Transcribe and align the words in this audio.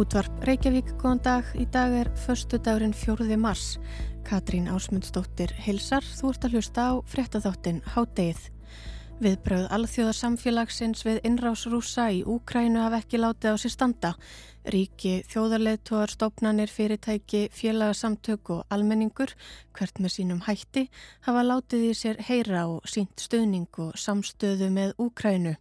Útvarp 0.00 0.44
Reykjavík, 0.48 0.94
góðan 0.96 1.18
dag. 1.20 1.48
Í 1.60 1.66
dag 1.68 1.92
er 1.92 2.08
förstu 2.16 2.56
dagurinn 2.56 2.94
4. 2.96 3.36
mars. 3.36 3.74
Katrín 4.24 4.70
Ásmundsdóttir 4.72 5.52
hilsar, 5.60 6.00
þú 6.00 6.30
ert 6.30 6.46
að 6.46 6.54
hlusta 6.56 6.86
á 6.88 6.92
frettatháttin 7.04 7.82
Hádeið. 7.84 8.40
Viðbröð 9.20 9.66
alþjóðarsamfélagsins 9.76 11.04
við 11.04 11.20
innrás 11.28 11.66
rúsa 11.68 12.08
í 12.16 12.22
Úkrænu 12.24 12.80
hafa 12.80 13.02
ekki 13.02 13.20
látið 13.20 13.52
á 13.52 13.56
sér 13.60 13.76
standa. 13.76 14.14
Ríki, 14.72 15.18
þjóðarleðtúar, 15.28 16.16
stopnanir, 16.16 16.72
fyrirtæki, 16.72 17.50
félagsamtök 17.52 18.56
og 18.56 18.64
almenningur, 18.72 19.36
hvert 19.76 20.00
með 20.00 20.16
sínum 20.16 20.46
hætti, 20.48 20.88
hafa 21.28 21.44
látið 21.44 21.90
í 21.90 21.96
sér 21.98 22.24
heyra 22.24 22.70
og 22.72 22.88
sínt 22.88 23.20
stuðning 23.20 23.68
og 23.84 24.00
samstöðu 24.00 24.72
með 24.72 24.96
Úkrænu. 24.96 25.58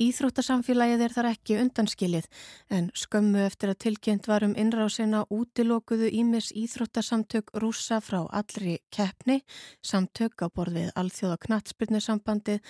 Íþróttasamfélagið 0.00 1.02
er 1.04 1.12
þar 1.12 1.26
ekki 1.34 1.56
undanskilið 1.60 2.28
en 2.72 2.86
skömmu 2.96 3.42
eftir 3.44 3.74
að 3.74 3.82
tilkynnt 3.84 4.28
varum 4.30 4.54
innrásina 4.56 5.26
útilokuðu 5.28 6.08
Ímis 6.16 6.48
Íþróttasamtök 6.56 7.52
rúsa 7.60 7.98
frá 8.00 8.22
allri 8.24 8.78
keppni, 8.88 9.42
samtök 9.84 10.40
á 10.40 10.48
borðið 10.48 10.88
Alþjóða 10.96 11.36
knatsbyrnusambandið, 11.44 12.64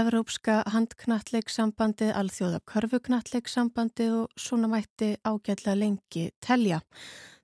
Evrópska 0.00 0.62
handknattleiksambandið, 0.72 2.14
Alþjóða 2.16 2.64
körfuknattleiksambandið 2.72 4.16
og 4.22 4.40
svona 4.40 4.72
mætti 4.72 5.12
ágætla 5.28 5.76
lengi 5.76 6.30
telja. 6.40 6.80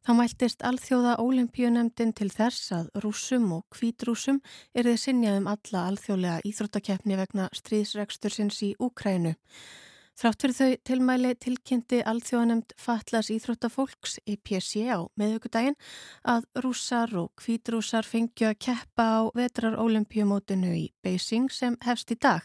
Þá 0.02 0.16
mæltist 0.18 0.64
alþjóða 0.66 1.12
ólimpíunemdin 1.22 2.10
til 2.18 2.26
þess 2.32 2.72
að 2.74 2.88
rúsum 3.04 3.44
og 3.54 3.62
kvítrúsum 3.70 4.40
er 4.74 4.88
þið 4.88 4.96
sinjaðum 4.98 5.46
alla 5.52 5.82
alþjóðlega 5.92 6.42
íþróttakeppni 6.50 7.18
vegna 7.20 7.46
stríðsregstur 7.54 8.34
í 8.66 8.72
Úkrænu. 8.82 9.36
Þrátt 10.18 10.42
fyrir 10.42 10.56
þau 10.58 10.72
tilmæli 10.88 11.30
tilkynnti 11.40 12.02
alþjóðanemd 12.02 12.74
Fatlas 12.82 13.30
Íþróttafólks 13.30 14.18
EPC 14.26 14.90
á 14.90 15.06
meðugudaginn 15.14 15.78
að 16.26 16.50
rússar 16.66 17.14
og 17.22 17.30
kvítrúsar 17.38 18.02
fengju 18.02 18.50
að 18.50 18.58
keppa 18.66 19.06
á 19.06 19.20
vetrar 19.38 19.78
ólimpíumótinu 19.78 20.74
í 20.82 20.84
Beijing 21.06 21.46
sem 21.54 21.78
hefst 21.86 22.10
í 22.10 22.18
dag. 22.18 22.42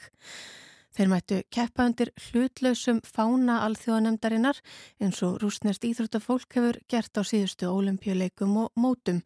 Þeir 0.97 1.09
mættu 1.11 1.35
keppa 1.53 1.85
undir 1.85 2.09
hlutlausum 2.17 3.03
fána 3.05 3.59
alþjóðanemdarinnar 3.67 4.57
eins 4.97 5.19
og 5.27 5.35
rúsnest 5.43 5.85
íþróttafólk 5.85 6.57
hefur 6.57 6.79
gert 6.89 7.19
á 7.19 7.21
síðustu 7.21 7.69
ólimpíuleikum 7.69 8.55
og 8.63 8.71
mótum. 8.81 9.19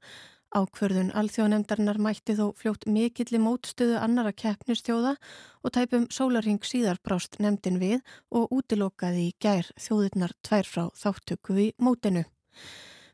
Ákverðun 0.52 1.14
alþjóðanemdarinnar 1.16 2.02
mætti 2.04 2.36
þó 2.36 2.50
fljótt 2.60 2.84
mikilli 2.92 3.40
mótstöðu 3.40 4.02
annara 4.04 4.36
keppnistjóða 4.36 5.16
og 5.64 5.76
tæpum 5.78 6.10
sólarhing 6.12 6.60
síðar 6.68 7.00
brást 7.08 7.40
nemdin 7.40 7.80
við 7.80 8.02
og 8.36 8.52
útilokaði 8.52 9.30
í 9.30 9.36
gær 9.40 9.72
þjóðurnar 9.80 10.36
tvær 10.44 10.68
frá 10.68 10.90
þáttöku 10.92 11.56
í 11.56 11.72
mótinu. 11.80 12.28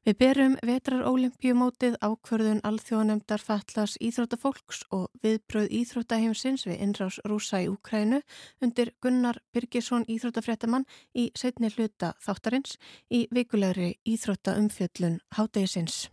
Við 0.08 0.16
berum 0.22 0.54
vetrarolimpíumótið 0.64 1.98
ákverðun 2.00 2.62
alþjóðanemdar 2.70 3.44
Fatlas 3.44 3.98
Íþróttafólks 4.00 4.86
og 4.96 5.10
viðbröð 5.20 5.68
Íþróttaheimsins 5.82 6.64
við 6.70 6.80
innrás 6.86 7.20
rúsa 7.28 7.60
í 7.60 7.68
Úkrænu 7.68 8.22
undir 8.64 8.96
Gunnar 9.04 9.44
Birgisson 9.52 10.08
Íþróttafréttamann 10.08 10.88
í 11.12 11.28
setni 11.36 11.76
hluta 11.76 12.16
þáttarins 12.24 12.80
í 13.12 13.26
vikulegri 13.36 13.98
Íþróttaumfjöllun 14.08 15.20
Hádegisins. 15.36 16.06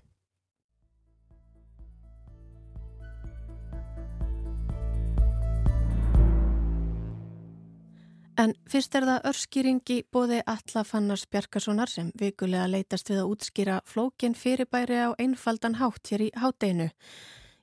En 8.34 8.50
fyrst 8.66 8.96
er 8.98 9.04
það 9.06 9.26
örskýringi 9.30 9.96
bóði 10.10 10.40
Allafannars 10.50 11.22
Bjarkasonar 11.30 11.90
sem 11.90 12.08
vikulega 12.18 12.66
leytast 12.66 13.12
við 13.12 13.20
að 13.22 13.30
útskýra 13.30 13.76
flókin 13.86 14.34
fyrirbæri 14.34 14.98
á 15.06 15.14
einfaldan 15.22 15.78
hátt 15.78 16.10
hér 16.10 16.24
í 16.26 16.30
hátdeinu. 16.42 16.88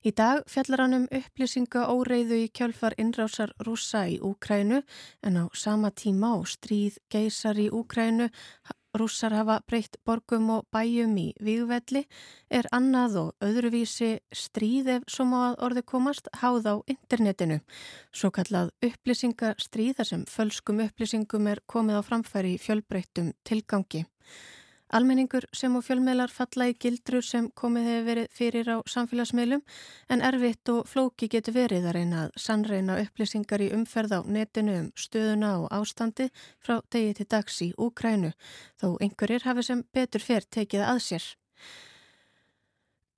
Í 0.02 0.14
dag 0.16 0.46
fjallar 0.50 0.86
hann 0.86 0.96
um 0.96 1.10
upplýsinga 1.14 1.84
óreiðu 1.92 2.40
í 2.46 2.48
kjölfar 2.56 2.96
innrásar 3.04 3.52
rúsa 3.68 4.06
í 4.08 4.16
Úkrænu 4.24 4.80
en 5.28 5.42
á 5.44 5.46
sama 5.54 5.92
tíma 5.92 6.32
á 6.34 6.42
stríð 6.48 6.98
geysar 7.12 7.60
í 7.60 7.68
Úkrænu 7.68 8.32
rússar 8.98 9.34
hafa 9.36 9.60
breytt 9.68 9.98
borgum 10.06 10.50
og 10.56 10.68
bæjum 10.74 11.14
í 11.18 11.28
výgvelli 11.44 12.04
er 12.50 12.68
annað 12.76 13.18
og 13.22 13.46
öðruvísi 13.48 14.12
stríð 14.36 14.90
ef 14.98 15.08
svo 15.12 15.26
má 15.30 15.38
að 15.50 15.60
orði 15.68 15.84
komast 15.94 16.30
háð 16.42 16.70
á 16.72 16.76
internetinu. 16.92 17.62
Svo 18.12 18.32
kallað 18.36 18.74
upplýsingastríðar 18.86 20.08
sem 20.08 20.26
fölskum 20.30 20.84
upplýsingum 20.86 21.48
er 21.52 21.64
komið 21.68 22.02
á 22.02 22.08
framfæri 22.08 22.56
í 22.58 22.62
fjölbreyttum 22.62 23.32
tilgangi. 23.48 24.06
Almenningur 24.92 25.46
sem 25.56 25.76
og 25.80 25.86
fjölmiðlar 25.88 26.32
falla 26.36 26.66
í 26.68 26.74
gildrur 26.76 27.24
sem 27.24 27.46
komið 27.56 27.86
hefur 27.88 28.08
verið 28.10 28.34
fyrir 28.36 28.72
á 28.76 28.78
samfélagsmiðlum 28.92 29.62
en 30.12 30.24
erfitt 30.28 30.72
og 30.74 30.90
flóki 30.92 31.30
getur 31.32 31.56
verið 31.56 31.88
að 31.88 31.96
reyna 31.98 32.24
að 32.26 32.34
sannreina 32.46 32.98
upplýsingar 33.06 33.64
í 33.64 33.70
umferð 33.78 34.18
á 34.18 34.22
netinu 34.28 34.76
um 34.82 34.90
stöðuna 35.00 35.54
og 35.62 35.70
ástandi 35.78 36.28
frá 36.60 36.82
degi 36.92 37.14
til 37.22 37.30
dags 37.32 37.62
í 37.64 37.70
Úkrænu 37.80 38.34
þó 38.82 38.98
einhverjir 39.00 39.48
hafi 39.48 39.64
sem 39.70 39.86
betur 39.96 40.28
fyrr 40.28 40.50
tekið 40.52 40.84
að 40.90 41.00
sér. 41.08 41.30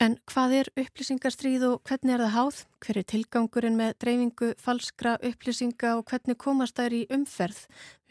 En 0.04 0.18
hvað 0.28 0.54
er 0.58 0.68
upplýsingarstríð 0.82 1.62
og 1.68 1.76
hvernig 1.88 2.18
er 2.18 2.22
það 2.26 2.34
háð? 2.34 2.58
Hver 2.84 2.98
er 3.00 3.06
tilgangurinn 3.08 3.78
með 3.80 3.94
dreifingu 4.04 4.50
falskra 4.60 5.14
upplýsinga 5.24 5.94
og 6.00 6.10
hvernig 6.10 6.36
komast 6.42 6.76
þær 6.76 6.96
í 6.98 7.00
umferð? 7.14 7.62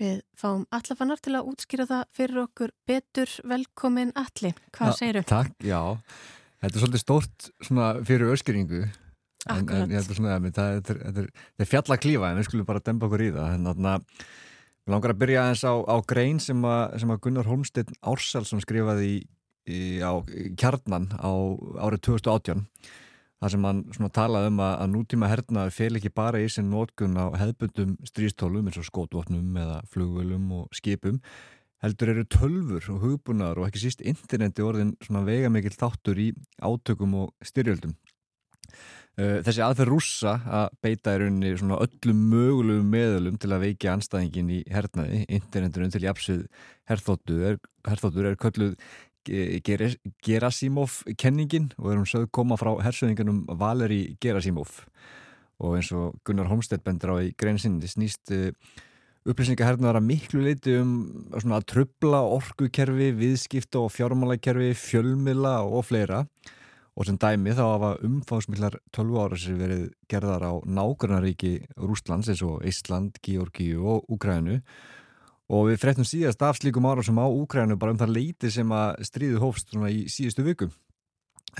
Við 0.01 0.23
fáum 0.41 0.63
allafannar 0.73 1.21
til 1.21 1.35
að 1.37 1.51
útskýra 1.51 1.85
það 1.91 2.07
fyrir 2.17 2.39
okkur 2.47 2.73
betur 2.89 3.35
velkomin 3.51 4.15
allir. 4.17 4.57
Hvað 4.73 4.95
segir 5.01 5.19
þau? 5.21 5.29
Takk, 5.35 5.67
já. 5.69 5.83
Þetta 6.63 6.73
er 6.73 6.85
svolítið 6.85 7.05
stórt 7.05 7.51
fyrir 8.09 8.33
öskringu. 8.39 8.83
En, 9.51 9.67
en 9.67 9.93
ég 9.93 9.99
held 9.99 10.15
að 10.15 10.17
svona, 10.17 10.39
það, 10.49 10.81
þetta 10.87 11.27
er, 11.27 11.71
fjalla 11.75 12.01
klífa 12.01 12.31
en 12.31 12.41
við 12.41 12.49
skulum 12.49 12.73
bara 12.73 12.85
demba 12.87 13.11
okkur 13.11 13.27
í 13.27 13.31
það. 13.37 13.69
Við 14.83 14.97
langar 14.97 15.13
að 15.13 15.21
byrja 15.27 15.45
eins 15.51 15.67
á, 15.67 15.75
á 15.77 15.97
grein 16.09 16.41
sem 16.41 16.65
að, 16.65 16.99
sem 17.03 17.13
að 17.13 17.23
Gunnar 17.27 17.51
Holmstedt 17.51 17.93
Ársælsson 18.01 18.65
skrifaði 18.65 19.13
í 19.19 19.23
í, 19.69 20.00
á 20.03 20.12
kjarnan 20.59 21.11
á 21.19 21.33
árið 21.83 22.05
2018 22.09 22.67
þar 23.43 23.55
sem 23.55 23.65
hann 23.67 24.12
talaði 24.15 24.53
um 24.53 24.61
að, 24.62 24.75
að 24.84 24.93
nútíma 24.93 25.31
hernaður 25.31 25.75
fel 25.75 25.97
ekki 25.99 26.12
bara 26.15 26.43
í 26.43 26.50
sin 26.53 26.71
nótgun 26.71 27.19
á 27.19 27.27
hefbundum 27.41 27.97
strístólum 28.06 28.71
eins 28.71 28.78
og 28.78 28.87
skótvotnum 28.87 29.59
eða 29.59 29.81
flugvölum 29.91 30.47
og 30.61 30.78
skipum 30.78 31.19
heldur 31.83 32.12
eru 32.12 32.25
tölfur 32.31 32.87
og 32.95 33.03
hugbúnaðar 33.03 33.59
og 33.59 33.69
ekki 33.69 33.83
síst 33.83 34.05
interneti 34.06 34.62
orðin 34.62 34.95
vega 35.27 35.50
mikil 35.50 35.75
þáttur 35.75 36.21
í 36.23 36.29
átökum 36.62 37.17
og 37.25 37.32
styrjöldum. 37.43 37.97
Þessi 39.19 39.61
aðferð 39.61 39.91
rússa 39.91 40.38
að 40.47 40.76
beita 40.81 41.12
í 41.12 41.19
rauninni 41.20 41.50
öllum 41.53 42.20
mögulegum 42.31 42.93
meðalum 42.94 43.35
til 43.37 43.50
að 43.53 43.67
veikja 43.67 43.97
anstæðingin 43.97 44.53
í 44.55 44.61
hernaði, 44.73 45.25
internetunum 45.29 45.93
til 45.93 46.06
jafnsvið 46.06 46.47
herþóttur 46.88 47.43
er, 47.50 47.59
er 47.91 48.38
kölluð 48.41 48.79
Gerasimov 49.27 51.03
kenningin 51.19 51.71
og 51.79 51.93
erum 51.93 52.07
sögð 52.09 52.31
koma 52.35 52.57
frá 52.61 52.73
hersöðingunum 52.83 53.45
Valeri 53.59 54.17
Gerasimov. 54.23 54.83
Og 55.63 55.77
eins 55.79 55.93
og 55.95 56.17
Gunnar 56.27 56.51
Holmstedt 56.51 56.85
bendur 56.85 57.15
á 57.15 57.17
í 57.23 57.31
greinsinni 57.39 57.87
snýst 57.87 58.33
eh, 58.35 58.51
upplýsingahernaðar 59.29 60.01
að 60.01 60.09
miklu 60.09 60.43
leiti 60.43 60.75
um 60.81 61.29
að 61.33 61.69
trubla 61.71 62.25
orkukerfi, 62.27 63.13
viðskipta 63.15 63.85
og 63.85 63.93
fjármálakerfi, 63.95 64.73
fjölmila 64.75 65.61
og 65.63 65.87
fleira. 65.87 66.25
Og 66.93 67.07
sem 67.09 67.17
dæmi 67.17 67.55
þá 67.57 67.63
hafa 67.63 67.93
umfáðsmillar 68.05 68.75
12 68.93 69.21
ára 69.23 69.39
sem 69.41 69.57
verið 69.57 69.85
gerðar 70.13 70.43
á 70.45 70.53
nákvæmnaríki 70.61 71.55
Rúslands 71.81 72.29
eins 72.29 72.43
og 72.45 72.67
Ísland, 72.69 73.17
Georgíu 73.25 73.87
og 73.95 74.11
Ukrænu 74.13 74.59
og 75.52 75.69
við 75.69 75.82
frettum 75.82 76.06
síðast 76.08 76.43
af 76.44 76.58
slíkum 76.58 76.87
ára 76.88 77.04
sem 77.04 77.19
á 77.20 77.26
Úkrænu 77.28 77.76
bara 77.81 77.93
um 77.93 78.00
það 78.00 78.14
leiti 78.16 78.50
sem 78.52 78.72
að 78.72 79.04
stríðu 79.08 79.43
hófst 79.43 79.75
í 79.76 80.06
síðustu 80.12 80.44
viku 80.46 80.69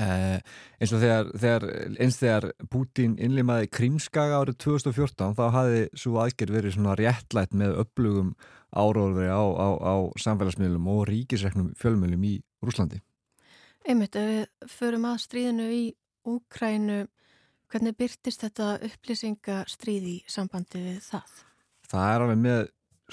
eh, 0.01 0.41
eins 0.81 0.95
og 0.95 1.03
þegar, 1.03 1.31
þegar 1.37 1.67
eins 2.01 2.19
þegar 2.21 2.49
Pútín 2.73 3.19
innlimaði 3.21 3.71
Krímskaga 3.73 4.41
árið 4.41 4.59
2014 4.65 5.37
þá 5.39 5.45
hafi 5.59 5.87
svo 5.93 6.19
aðgerð 6.25 6.59
verið 6.59 6.77
svona 6.77 6.97
réttlætt 6.99 7.57
með 7.57 7.79
upplugum 7.85 8.35
áróðveri 8.73 9.29
á, 9.29 9.45
á, 9.45 9.69
á 9.77 9.95
samfélagsmiðlum 10.25 10.93
og 10.95 11.07
ríkisreknum 11.11 11.73
fjölmjölum 11.81 12.29
í 12.29 12.37
Rúslandi 12.65 13.03
Einmitt, 13.83 14.15
ef 14.17 14.29
við 14.31 14.71
förum 14.71 15.09
að 15.11 15.25
stríðinu 15.27 15.73
í 15.75 15.85
Úkrænu 16.33 17.03
hvernig 17.73 17.97
byrtist 17.99 18.45
þetta 18.45 18.77
upplýsingastríð 18.87 20.05
í 20.07 20.21
sambandi 20.31 20.81
við 20.85 21.01
það? 21.09 21.41
Það 21.91 22.13
er 22.13 22.25
alveg 22.25 22.41
með 22.41 22.61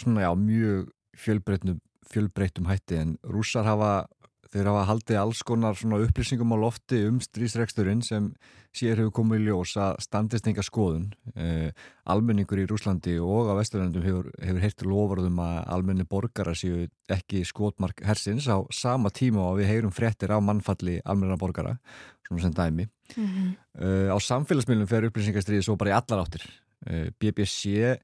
svona 0.02 0.26
já, 0.26 0.32
mjög 0.36 0.90
fjölbreytum, 1.20 1.82
fjölbreytum 2.10 2.70
hætti 2.70 3.02
en 3.02 3.18
rússar 3.24 3.68
hafa 3.68 4.08
þeir 4.50 4.70
hafa 4.72 4.86
haldið 4.90 5.20
alls 5.22 5.42
konar 5.46 5.78
upplýsingum 5.78 6.56
á 6.56 6.58
lofti 6.58 7.04
um 7.06 7.20
strísreksturinn 7.22 8.02
sem 8.06 8.32
sér 8.76 9.00
hefur 9.02 9.14
komið 9.20 9.42
í 9.42 9.46
ljós 9.48 9.76
að 9.82 10.00
standist 10.06 10.48
enga 10.50 10.64
skoðun. 10.66 11.08
Eh, 11.36 11.70
almenningur 12.10 12.62
í 12.62 12.66
Rúslandi 12.70 13.16
og 13.22 13.50
á 13.50 13.54
Vesturlandum 13.58 14.06
hefur, 14.06 14.30
hefur 14.42 14.64
heilt 14.66 14.86
lofurðum 14.86 15.42
að 15.44 15.58
almenni 15.76 16.06
borgara 16.10 16.56
séu 16.58 16.88
ekki 17.10 17.44
skotmark 17.50 18.04
hersins 18.06 18.50
á 18.50 18.62
sama 18.74 19.14
tíma 19.14 19.46
og 19.50 19.60
við 19.62 19.72
heyrum 19.74 19.94
fréttir 19.94 20.34
á 20.34 20.38
mannfalli 20.42 21.00
almenna 21.06 21.38
borgara, 21.38 21.78
svona 22.28 22.46
sem 22.46 22.54
dæmi. 22.54 22.88
Mm 23.18 23.28
-hmm. 23.28 23.54
eh, 23.82 24.10
á 24.14 24.18
samfélagsmiðlum 24.18 24.88
fer 24.90 25.10
upplýsingastriði 25.10 25.64
svo 25.64 25.78
bara 25.78 25.94
í 25.94 25.98
allar 25.98 26.26
áttir. 26.26 26.46
Eh, 26.86 27.10
BBC 27.20 27.98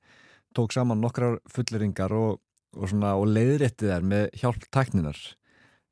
tók 0.56 0.76
saman 0.76 1.02
nokkrar 1.04 1.40
fulleringar 1.52 2.14
og, 2.16 2.40
og, 2.76 2.94
og 2.96 3.26
leiðréttið 3.32 3.92
þær 3.92 4.08
með 4.12 4.30
hjálp 4.42 4.70
tækninar. 4.74 5.20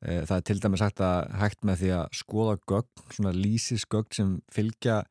Eh, 0.03 0.23
það 0.27 0.37
er 0.37 0.45
til 0.49 0.61
dæmis 0.63 0.83
hægt, 0.83 1.03
að, 1.03 1.33
hægt 1.39 1.67
með 1.67 1.83
því 1.83 1.91
að 1.97 2.15
skoða 2.19 2.55
gögn, 2.71 3.03
svona 3.15 3.35
lísisgögn 3.37 4.15
sem 4.17 4.31
fylgja 4.51 5.03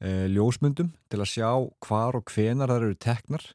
e, 0.00 0.28
ljósmyndum 0.32 0.92
til 1.12 1.20
að 1.20 1.32
sjá 1.34 1.50
hvar 1.84 2.16
og 2.16 2.32
hvenar 2.32 2.72
það 2.72 2.86
eru 2.86 2.98
teknar. 3.04 3.46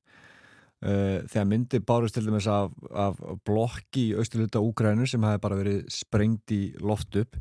E, 0.85 0.93
þegar 1.31 1.47
myndi 1.49 1.81
bárist 1.81 2.17
til 2.17 2.27
dæmis 2.27 2.49
af, 2.51 2.75
af 2.93 3.21
blokki 3.47 4.11
í 4.11 4.19
austurluta 4.19 4.61
Úgrænu 4.61 5.09
sem 5.09 5.25
hafi 5.25 5.41
bara 5.41 5.57
verið 5.57 5.87
sprengt 5.93 6.53
í 6.53 6.61
loft 6.85 7.17
upp, 7.17 7.39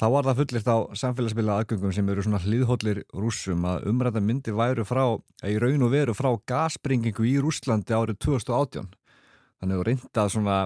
þá 0.00 0.06
var 0.14 0.28
það 0.28 0.38
fullirt 0.40 0.70
á 0.72 0.78
samfélagsmiðla 1.02 1.56
aðgöngum 1.60 1.92
sem 1.92 2.08
eru 2.08 2.22
svona 2.24 2.40
hliðhóllir 2.40 3.02
rússum 3.12 3.66
að 3.68 3.84
umræða 3.90 4.22
myndi 4.24 4.54
væru 4.56 4.86
frá, 4.88 5.04
í 5.44 5.58
raun 5.60 5.84
og 5.84 5.92
veru 5.92 6.14
frá 6.16 6.30
gassprengingu 6.48 7.26
í 7.28 7.34
Rúslandi 7.42 7.92
árið 7.92 8.16
2018. 8.24 8.88
Þannig 9.60 9.76
að 9.76 9.86
reyndað 9.90 10.32
svona 10.32 10.56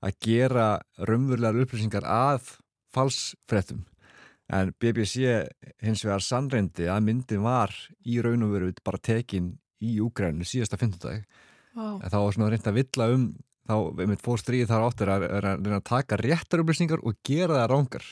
að 0.00 0.16
gera 0.24 0.66
raunverulegar 0.96 1.66
upplýsingar 1.66 2.06
að 2.08 2.54
falsfrettum 2.94 3.84
en 4.50 4.72
BBC 4.80 5.44
hins 5.84 6.06
vegar 6.06 6.24
sannreindi 6.24 6.88
að 6.90 7.04
myndin 7.06 7.44
var 7.44 7.74
í 8.08 8.16
raun 8.24 8.46
og 8.48 8.56
veru 8.56 8.72
bara 8.82 9.02
tekin 9.02 9.52
í 9.84 9.98
Úgrænu 10.02 10.46
síðasta 10.48 10.80
fyndudag 10.80 11.22
wow. 11.76 12.00
þá 12.00 12.16
var 12.16 12.34
svona 12.34 12.50
reynd 12.50 12.66
að 12.66 12.80
villa 12.80 13.10
um 13.12 13.28
þá, 13.68 13.76
við 14.00 14.10
mitt 14.10 14.24
fór 14.24 14.40
stríð 14.40 14.72
þar 14.72 14.88
áttur 14.88 15.12
að 15.12 15.28
reyna 15.36 15.78
að 15.78 15.86
taka 15.92 16.18
réttar 16.18 16.64
upplýsingar 16.64 17.04
og 17.04 17.20
gera 17.26 17.60
það 17.60 17.70
rángar 17.74 18.08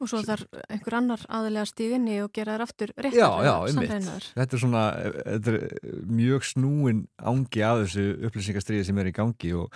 Og 0.00 0.08
svo 0.08 0.22
þarf 0.24 0.46
einhver 0.72 0.96
annar 0.96 1.24
aðalega 1.28 1.68
stíðinni 1.68 2.20
og 2.24 2.30
gera 2.32 2.54
þær 2.56 2.62
aftur 2.64 2.92
réttar 2.96 3.18
Já, 3.20 3.28
já, 3.44 3.54
einmitt. 3.68 4.30
Þetta 4.32 4.56
er 4.56 4.62
svona 4.62 4.84
þetta 5.18 5.56
er 5.56 5.98
mjög 6.08 6.46
snúin 6.48 7.02
ángi 7.20 7.66
af 7.66 7.82
þessu 7.82 8.06
upplýsingarstríði 8.28 8.86
sem 8.88 9.02
er 9.02 9.10
í 9.10 9.16
gangi 9.16 9.52
og 9.60 9.68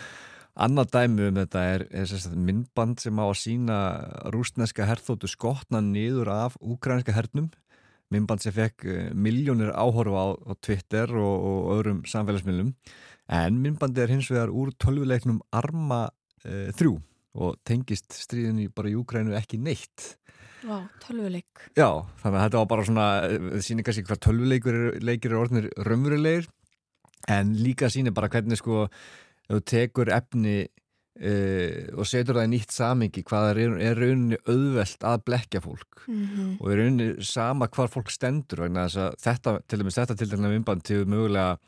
Annað 0.54 0.92
dæmi 0.94 1.24
um 1.32 1.38
þetta 1.40 1.62
er, 1.66 1.82
er 1.90 2.34
minnband 2.38 3.00
sem 3.02 3.18
á 3.18 3.26
að 3.26 3.38
sína 3.40 3.78
rúsneska 4.30 4.86
herþóttu 4.86 5.26
skotna 5.26 5.80
niður 5.82 6.30
af 6.30 6.54
úkrænska 6.62 7.14
hernum. 7.16 7.48
Minnband 8.14 8.44
sem 8.44 8.54
fekk 8.54 8.84
eh, 8.86 9.08
miljónir 9.10 9.72
áhorfa 9.74 10.14
á, 10.14 10.26
á 10.38 10.52
Twitter 10.62 11.10
og, 11.18 11.34
og 11.48 11.72
öðrum 11.74 12.04
samfélagsmiðlum. 12.06 12.70
En 13.34 13.58
minnbandi 13.64 14.04
er 14.04 14.14
hins 14.14 14.30
vegar 14.30 14.52
úr 14.54 14.70
tölvuleiknum 14.78 15.40
Arma 15.50 16.04
e, 16.44 16.70
3 16.76 16.92
og 17.34 17.56
tengist 17.66 18.14
stríðinni 18.14 18.68
bara 18.74 18.90
í 18.92 18.98
Úkrænu 18.98 19.34
ekki 19.38 19.58
neitt. 19.62 20.14
Vá, 20.64 20.78
tölvuleik. 21.04 21.66
Já, 21.76 21.88
þannig 22.22 22.38
að 22.38 22.44
þetta 22.46 22.60
var 22.60 22.68
bara 22.70 22.84
svona, 22.88 23.08
það 23.24 23.56
eh, 23.58 23.64
sýnir 23.66 23.86
kannski 23.86 24.06
hvað 24.08 24.22
tölvuleikir 24.28 25.32
er 25.32 25.40
orðinir 25.40 25.68
raunverulegir 25.84 26.48
en 27.34 27.52
líka 27.60 27.90
sýnir 27.92 28.14
bara 28.16 28.30
hvernig 28.32 28.60
sko 28.60 28.86
þú 29.48 29.60
tekur 29.68 30.10
efni 30.14 30.62
uh, 30.64 31.80
og 31.98 32.08
setur 32.08 32.38
það 32.38 32.48
í 32.48 32.52
nýtt 32.54 32.74
samingi 32.74 33.24
hvað 33.28 33.50
er, 33.52 33.76
er 33.90 34.00
rauninni 34.00 34.40
auðvelt 34.44 35.08
að 35.08 35.24
blekja 35.28 35.62
fólk 35.64 36.04
mm 36.06 36.22
-hmm. 36.24 36.52
og 36.60 36.70
er 36.70 36.80
rauninni 36.80 37.08
sama 37.24 37.68
hvar 37.68 37.88
fólk 37.88 38.10
stendur 38.10 38.64
þetta, 38.64 39.60
til 39.68 39.78
dæmis 39.78 39.98
þetta 39.98 40.16
til 40.16 40.30
dæmis 40.30 40.54
vimband 40.56 40.82
til 40.82 41.06
mögulega 41.06 41.58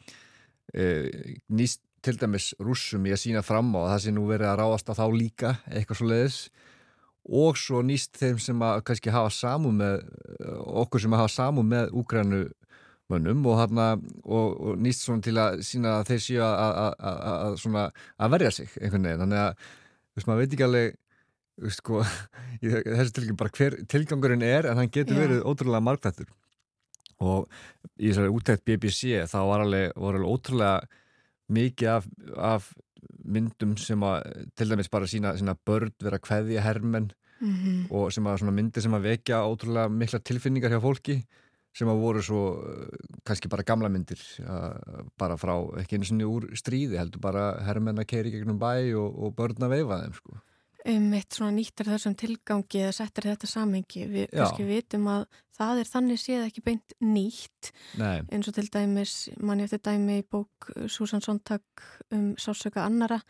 uh, 0.75 1.07
nýst 1.49 1.81
til 2.07 2.17
dæmis 2.21 2.53
rússum 2.63 3.07
í 3.09 3.15
að 3.15 3.23
sína 3.25 3.43
fram 3.47 3.73
á 3.77 3.93
það 3.93 4.03
sem 4.05 4.17
nú 4.17 4.27
verið 4.31 4.51
að 4.53 4.61
ráðast 4.63 4.91
á 4.91 4.99
þá 4.99 5.07
líka 5.15 5.57
eitthvað 5.71 6.01
svo 6.01 6.11
leiðis 6.11 6.39
og 7.27 7.59
svo 7.59 7.83
nýst 7.83 8.21
þeim 8.21 8.39
sem 8.43 8.63
að 8.63 8.85
kannski 8.87 9.15
hafa 9.15 9.33
samu 9.35 9.73
með 9.75 10.05
okkur 10.83 11.03
sem 11.03 11.17
hafa 11.19 11.33
samu 11.33 11.65
með 11.67 11.91
Úgrænu 11.99 12.45
mönnum 13.11 13.45
og, 13.47 13.63
og, 14.25 14.47
og 14.61 14.79
nýst 14.83 15.07
svona 15.07 15.23
til 15.23 15.37
að 15.39 15.61
sína 15.67 15.99
að 16.01 16.13
þeir 16.13 16.23
séu 16.23 16.43
að, 16.43 17.91
að 18.19 18.33
verja 18.35 18.55
sig 18.55 18.71
einhvern 18.81 19.07
veginn. 19.07 19.23
Þannig 19.23 19.43
að 19.43 19.53
veist, 20.17 20.27
maður 20.27 20.41
veit 20.43 20.57
ekki 20.57 20.67
alveg 20.67 20.97
sko, 21.77 22.03
þessi 22.63 23.15
tilgang 23.17 23.41
bara 23.41 23.55
hver 23.59 23.79
tilgangurinn 23.93 24.47
er 24.47 24.71
en 24.71 24.83
hann 24.83 24.93
getur 24.93 25.17
yeah. 25.17 25.27
verið 25.27 25.47
ótrúlega 25.47 25.85
margtættur 25.87 26.31
og 27.25 27.47
í 27.97 28.11
þessari 28.11 28.33
úttækt 28.35 28.67
BBC 28.67 29.23
þá 29.31 29.39
var 29.49 29.65
alveg, 29.65 29.95
var 29.97 30.19
alveg 30.19 30.35
ótrúlega 30.35 31.05
mikið 31.53 31.93
af, 31.93 32.09
af 32.37 32.71
myndum 33.25 33.77
sem 33.81 34.03
að 34.07 34.47
til 34.59 34.71
dæmis 34.71 34.91
bara 34.93 35.09
sína, 35.11 35.35
sína 35.39 35.57
börn 35.67 35.93
vera 36.03 36.19
kveði 36.23 36.61
hermen 36.63 37.11
mm 37.41 37.55
-hmm. 37.55 37.87
og 37.91 38.13
sem 38.13 38.27
að 38.27 38.51
myndir 38.51 38.83
sem 38.83 38.95
að 38.95 39.07
vekja 39.11 39.45
ótrúlega 39.45 39.89
mikla 39.89 40.19
tilfinningar 40.19 40.71
hjá 40.71 40.81
fólki 40.81 41.25
sem 41.77 41.89
að 41.89 42.01
voru 42.01 42.23
svo 42.23 42.43
eh, 42.65 42.99
kannski 43.25 43.49
bara 43.49 43.63
gamla 43.63 43.89
myndir 43.89 44.21
bara 45.19 45.37
frá 45.37 45.55
ekki 45.81 45.97
eins 45.97 46.11
og 46.11 46.19
nýjur 46.19 46.45
úr 46.49 46.57
stríði 46.57 46.99
heldur 46.99 47.21
bara 47.21 47.61
herrmenn 47.61 47.99
að 47.99 48.07
keiri 48.07 48.31
gegnum 48.31 48.59
bæ 48.59 48.95
og, 48.97 49.19
og 49.19 49.35
börn 49.37 49.63
að 49.63 49.75
veifa 49.77 50.03
þeim 50.03 50.13
sko. 50.13 50.41
Um 50.87 51.09
eitt 51.19 51.35
svona 51.35 51.57
nýttar 51.57 51.89
þessum 51.91 52.15
tilgangi 52.19 52.85
eða 52.85 52.95
settar 52.95 53.27
þetta 53.33 53.49
samengi 53.51 54.05
við 54.11 54.29
kannski 54.31 54.67
vitum 54.69 55.09
að 55.11 55.25
það 55.57 55.81
er 55.83 55.91
þannig 55.91 56.21
séð 56.23 56.45
ekki 56.45 56.63
beint 56.67 56.97
nýtt. 57.03 57.73
Nei. 57.99 58.21
eins 58.31 58.47
og 58.51 58.55
til 58.55 58.69
dæmis 58.71 59.17
manni 59.41 59.67
eftir 59.67 59.83
dæmi 59.83 60.21
í 60.21 60.27
bók 60.31 60.71
Susan 60.87 61.25
Sontag 61.25 61.65
um 62.15 62.35
sásöka 62.39 62.85
annara 62.85 63.23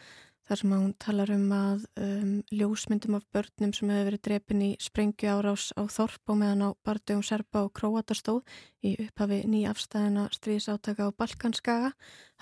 þar 0.47 0.61
sem 0.61 0.75
hún 0.75 0.93
talar 1.03 1.33
um 1.35 1.47
að 1.55 1.87
um, 1.99 2.35
ljósmyndum 2.55 3.17
af 3.19 3.25
börnum 3.35 3.73
sem 3.75 3.91
hefur 3.91 4.11
verið 4.11 4.23
drepin 4.29 4.63
í 4.63 4.69
sprengju 4.83 5.33
árás 5.33 5.73
á 5.75 5.83
Þorp 5.91 6.35
og 6.35 6.39
meðan 6.43 6.67
á 6.67 6.79
bardugum 6.87 7.25
Serba 7.27 7.65
og 7.67 7.73
Króatastóð 7.75 8.45
í 8.87 8.95
upphafi 9.07 9.43
nýja 9.51 9.73
afstæðina 9.75 10.29
stríðsátaka 10.37 11.09
á 11.11 11.17
Balkanskaga 11.19 11.91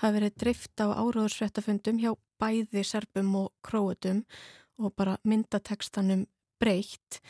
hafi 0.03 0.19
verið 0.19 0.37
drift 0.43 0.85
á 0.85 0.93
áróðursréttafundum 0.93 2.03
hjá 2.03 2.13
bæði 2.41 2.85
Serbum 2.85 3.33
og 3.41 3.49
Króatum 3.65 4.21
og 4.21 4.64
bara 4.97 5.17
myndatekstanum 5.23 6.25
breytt. 6.61 7.21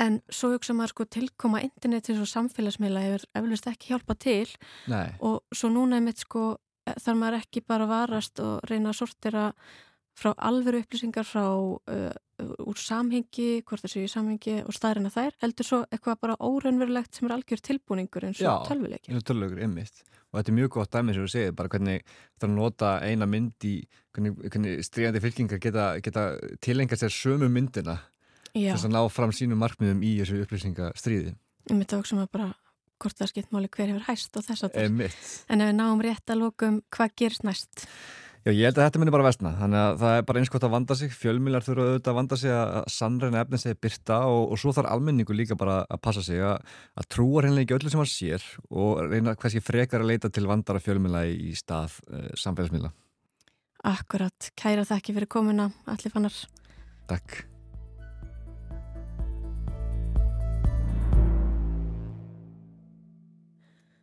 En 0.00 0.20
svo 0.32 0.54
hugsa 0.54 0.74
maður 0.74 0.94
sko 0.94 1.06
tilkoma 1.12 1.60
internetis 1.62 2.18
og 2.18 2.30
samfélagsmiðla 2.30 3.04
hefur 3.04 3.26
eflust 3.38 3.68
ekki 3.70 3.92
hjálpa 3.92 4.16
til 4.18 4.48
Nei. 4.90 5.12
og 5.20 5.42
svo 5.54 5.70
núna 5.70 6.00
er 6.00 6.06
mitt 6.06 6.22
sko 6.24 6.56
þar 6.88 7.18
maður 7.18 7.38
ekki 7.42 7.62
bara 7.68 7.86
varast 7.86 8.40
og 8.42 8.62
reyna 8.70 8.90
að 8.90 9.02
sortira 9.02 9.50
frá 10.18 10.32
alveru 10.44 10.82
upplýsingar 10.82 11.24
frá 11.24 11.44
uh, 11.46 12.10
úr 12.42 12.80
samhengi, 12.80 13.62
hvort 13.64 13.84
það 13.84 13.92
séu 13.94 14.08
í 14.08 14.10
samhengi 14.12 14.56
og 14.66 14.74
staðirinn 14.76 15.08
að 15.08 15.16
þær, 15.16 15.36
heldur 15.44 15.68
svo 15.68 15.78
eitthvað 15.88 16.18
bara 16.24 16.36
óraunverulegt 16.42 17.16
sem 17.16 17.28
er 17.28 17.36
algjör 17.36 17.62
tilbúningur 17.68 18.26
eins 18.28 18.42
og 18.42 18.66
tölvuleikir. 18.68 19.14
Já, 19.14 19.22
tölvuleikur, 19.28 19.62
ymmist 19.64 20.02
og 20.32 20.38
þetta 20.38 20.52
er 20.52 20.56
mjög 20.56 20.72
gott 20.78 20.92
dæmis 20.96 21.18
sem 21.18 21.26
þú 21.26 21.32
segir, 21.34 21.52
bara 21.56 21.68
hvernig 21.72 22.00
það 22.40 22.46
er 22.46 22.50
að 22.50 22.56
nota 22.56 22.92
eina 23.04 23.28
mynd 23.28 23.68
í 23.68 23.74
hvernig, 24.16 24.38
hvernig 24.48 24.86
stríðandi 24.88 25.22
fylkingar 25.26 25.60
geta, 25.62 25.86
geta 26.00 26.24
tilenga 26.64 26.98
sér 26.98 27.12
sömu 27.12 27.50
myndina 27.52 27.98
þess 28.54 28.88
að 28.88 28.96
ná 28.96 29.02
fram 29.12 29.32
sínum 29.36 29.60
markmiðum 29.60 30.02
í 30.04 30.16
þessu 30.20 30.42
upplýsingastríði. 30.44 31.36
Ég 31.68 31.76
myndi 31.76 31.96
að 31.96 32.02
okkur 32.02 32.32
bara 32.32 32.50
hvort 33.02 33.18
það 33.18 33.32
skipt 33.32 33.54
máli 33.54 33.70
hver 33.72 33.90
hefur 33.90 34.08
hæst 34.08 34.36
og 34.38 34.46
þess 34.46 34.66
að 34.66 34.76
það. 34.76 35.16
En 35.50 35.64
ef 35.64 35.70
við 35.70 35.78
náum 35.78 36.02
rétt 36.04 36.32
að 36.32 36.42
lókum, 36.44 36.82
hvað 36.94 37.16
gerst 37.22 37.46
næst? 37.46 37.86
Já, 38.42 38.50
ég 38.50 38.66
held 38.66 38.78
að 38.80 38.88
þetta 38.88 38.98
myndir 38.98 39.14
bara 39.14 39.26
vestna, 39.28 39.52
þannig 39.54 39.78
að 39.78 40.00
það 40.00 40.16
er 40.18 40.24
bara 40.26 40.40
einskott 40.40 40.64
að 40.66 40.72
vanda 40.72 40.94
sig, 40.98 41.12
fjölmilar 41.14 41.62
þurfa 41.62 41.84
auðvitað 41.86 42.10
að 42.10 42.16
vanda 42.16 42.38
sig 42.40 42.54
að 42.56 42.88
sannreina 42.90 43.42
efni 43.44 43.60
segi 43.62 43.78
byrta 43.86 44.16
og, 44.26 44.40
og 44.50 44.58
svo 44.58 44.72
þarf 44.74 44.90
almenningu 44.90 45.36
líka 45.38 45.54
bara 45.60 45.76
að 45.86 46.00
passa 46.02 46.24
sig 46.26 46.42
að, 46.42 46.72
að 46.98 47.08
trúa 47.14 47.44
hreinlega 47.44 47.68
ekki 47.68 47.76
öllu 47.76 47.92
sem 47.94 48.02
hann 48.02 48.10
sér 48.10 48.48
og 48.66 49.04
reyna 49.12 49.36
hverski 49.36 49.62
frekar 49.62 50.02
að 50.02 50.10
leita 50.10 50.32
til 50.34 50.48
vandara 50.50 50.82
fjölmila 50.82 51.22
í 51.30 51.54
stað 51.54 52.00
uh, 52.10 52.26
samfélagsmiðla. 52.42 52.90
Akkurat, 53.92 54.50
kæra 54.58 54.90
þakki 54.90 55.14
fyrir 55.20 55.30
komuna, 55.38 55.70
allir 55.94 56.10
fannar. 56.10 56.42
Takk. 57.10 57.44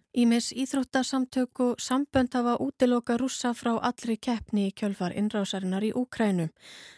Ímis 0.10 0.50
íþróttasamtök 0.52 1.60
og 1.60 1.78
sambönd 1.78 2.34
hafa 2.34 2.58
útiloka 2.58 3.14
rússa 3.18 3.54
frá 3.54 3.76
allri 3.78 4.16
keppni 4.18 4.64
í 4.70 4.74
kjölfar 4.74 5.14
innrásarinnar 5.14 5.86
í 5.86 5.92
Úkrænu. 5.94 6.48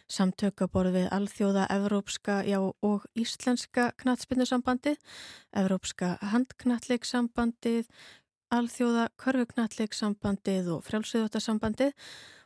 Samtök 0.08 0.64
að 0.64 0.72
borð 0.72 0.96
við 0.96 1.10
alþjóða, 1.12 1.66
evrópska 1.76 2.40
já, 2.48 2.60
og 2.64 3.04
íslenska 3.12 3.92
knatsbyndursambandið, 4.00 4.96
evrópska 5.52 6.14
handknatleiksambandið, 6.24 7.92
alþjóða 8.48 9.10
körfuknatleiksambandið 9.20 10.72
og 10.72 10.86
frjálsviðóttasambandið 10.88 11.92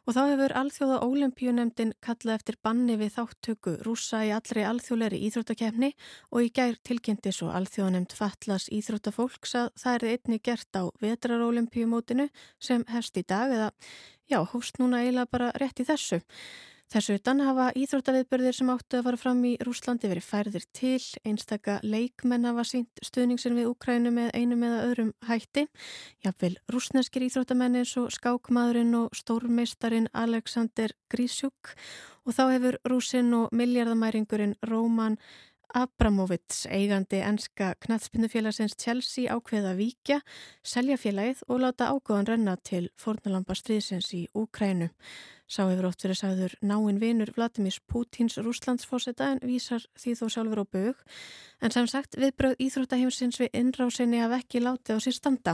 Og 0.06 0.14
þá 0.14 0.20
hefur 0.30 0.54
alþjóða 0.60 0.98
ólimpíunemdin 1.02 1.94
kallað 2.06 2.36
eftir 2.38 2.58
banni 2.62 2.94
við 3.00 3.16
þáttöku 3.16 3.72
rúsa 3.88 4.20
í 4.28 4.30
allri 4.36 4.62
alþjóðleiri 4.70 5.18
íþróttakefni 5.26 5.90
og 6.30 6.46
í 6.46 6.52
gær 6.54 6.78
tilkynnti 6.86 7.34
svo 7.34 7.50
alþjóðanemd 7.58 8.14
Fatlas 8.14 8.68
íþróttafólks 8.70 9.56
að 9.58 9.72
það 9.82 9.98
er 9.98 10.06
einni 10.12 10.40
gert 10.46 10.78
á 10.78 10.84
vetrarólimpíumótinu 11.02 12.30
sem 12.62 12.86
hefst 12.94 13.18
í 13.18 13.26
dag 13.26 13.50
eða 13.50 13.72
já, 14.30 14.44
hóst 14.46 14.78
núna 14.78 15.02
eiginlega 15.02 15.32
bara 15.34 15.50
rétt 15.58 15.82
í 15.82 15.90
þessu. 15.90 16.22
Þessu 16.94 17.16
utan 17.18 17.40
hafa 17.42 17.72
íþróttaviðbörðir 17.82 18.54
sem 18.54 18.70
áttu 18.70 19.00
að 19.00 19.08
fara 19.08 19.18
fram 19.18 19.40
í 19.50 19.56
Rúslandi 19.66 20.10
verið 20.12 20.28
færðir 20.28 20.66
til, 20.78 21.02
einstaka 21.26 21.80
leikmenn 21.82 22.46
hafa 22.46 22.66
sínt 22.70 23.02
stuðningsin 23.04 23.56
við 23.58 23.72
Úkrænu 23.72 24.12
með 24.14 24.30
einum 24.38 24.68
eða 24.68 24.84
öðrum 24.92 25.10
hætti. 25.26 25.66
Jáfnvel 26.22 26.54
rúsneskir 26.72 27.26
íþróttamenn 27.26 27.80
eins 27.82 27.96
og 27.98 28.14
skákmaðurinn 28.14 28.94
og 29.00 29.18
stórmeistarin 29.18 30.12
Alexander 30.14 30.94
Grísjúk 31.10 31.74
og 32.26 32.38
þá 32.38 32.44
hefur 32.54 32.78
rúsin 32.94 33.34
og 33.34 33.50
miljardamæringurinn 33.52 34.54
Róman 34.70 35.18
Abramovits, 35.76 36.68
eigandi 36.72 37.18
enska 37.26 37.74
knattspinnufélagsins 37.84 38.78
Chelsea 38.80 39.34
ákveða 39.34 39.74
vikja, 39.76 40.22
selja 40.64 40.96
félagið 41.02 41.42
og 41.50 41.66
láta 41.66 41.90
ágóðan 41.92 42.30
renna 42.30 42.56
til 42.64 42.86
fornalamba 43.02 43.58
stríðsins 43.58 44.14
í 44.16 44.28
Úkrænu. 44.38 44.92
Sá 45.46 45.62
hefur 45.70 45.86
oft 45.92 46.02
verið 46.02 46.18
sagður 46.18 46.54
náinn 46.66 46.98
vinur 46.98 47.30
Vladimir 47.36 47.76
Pútins 47.86 48.40
rúslandsfósita 48.42 49.28
en 49.36 49.42
vísar 49.46 49.84
því 49.94 50.14
þó 50.18 50.24
sjálfur 50.34 50.62
á 50.62 50.66
bög. 50.66 51.04
En 51.62 51.74
sem 51.74 51.86
sagt, 51.86 52.18
viðbröð 52.18 52.56
Íþróttaheimsins 52.66 53.38
við 53.44 53.54
innrásinni 53.62 54.24
haf 54.24 54.34
ekki 54.40 54.64
látið 54.66 54.98
á 54.98 55.00
sér 55.06 55.16
standa. 55.16 55.54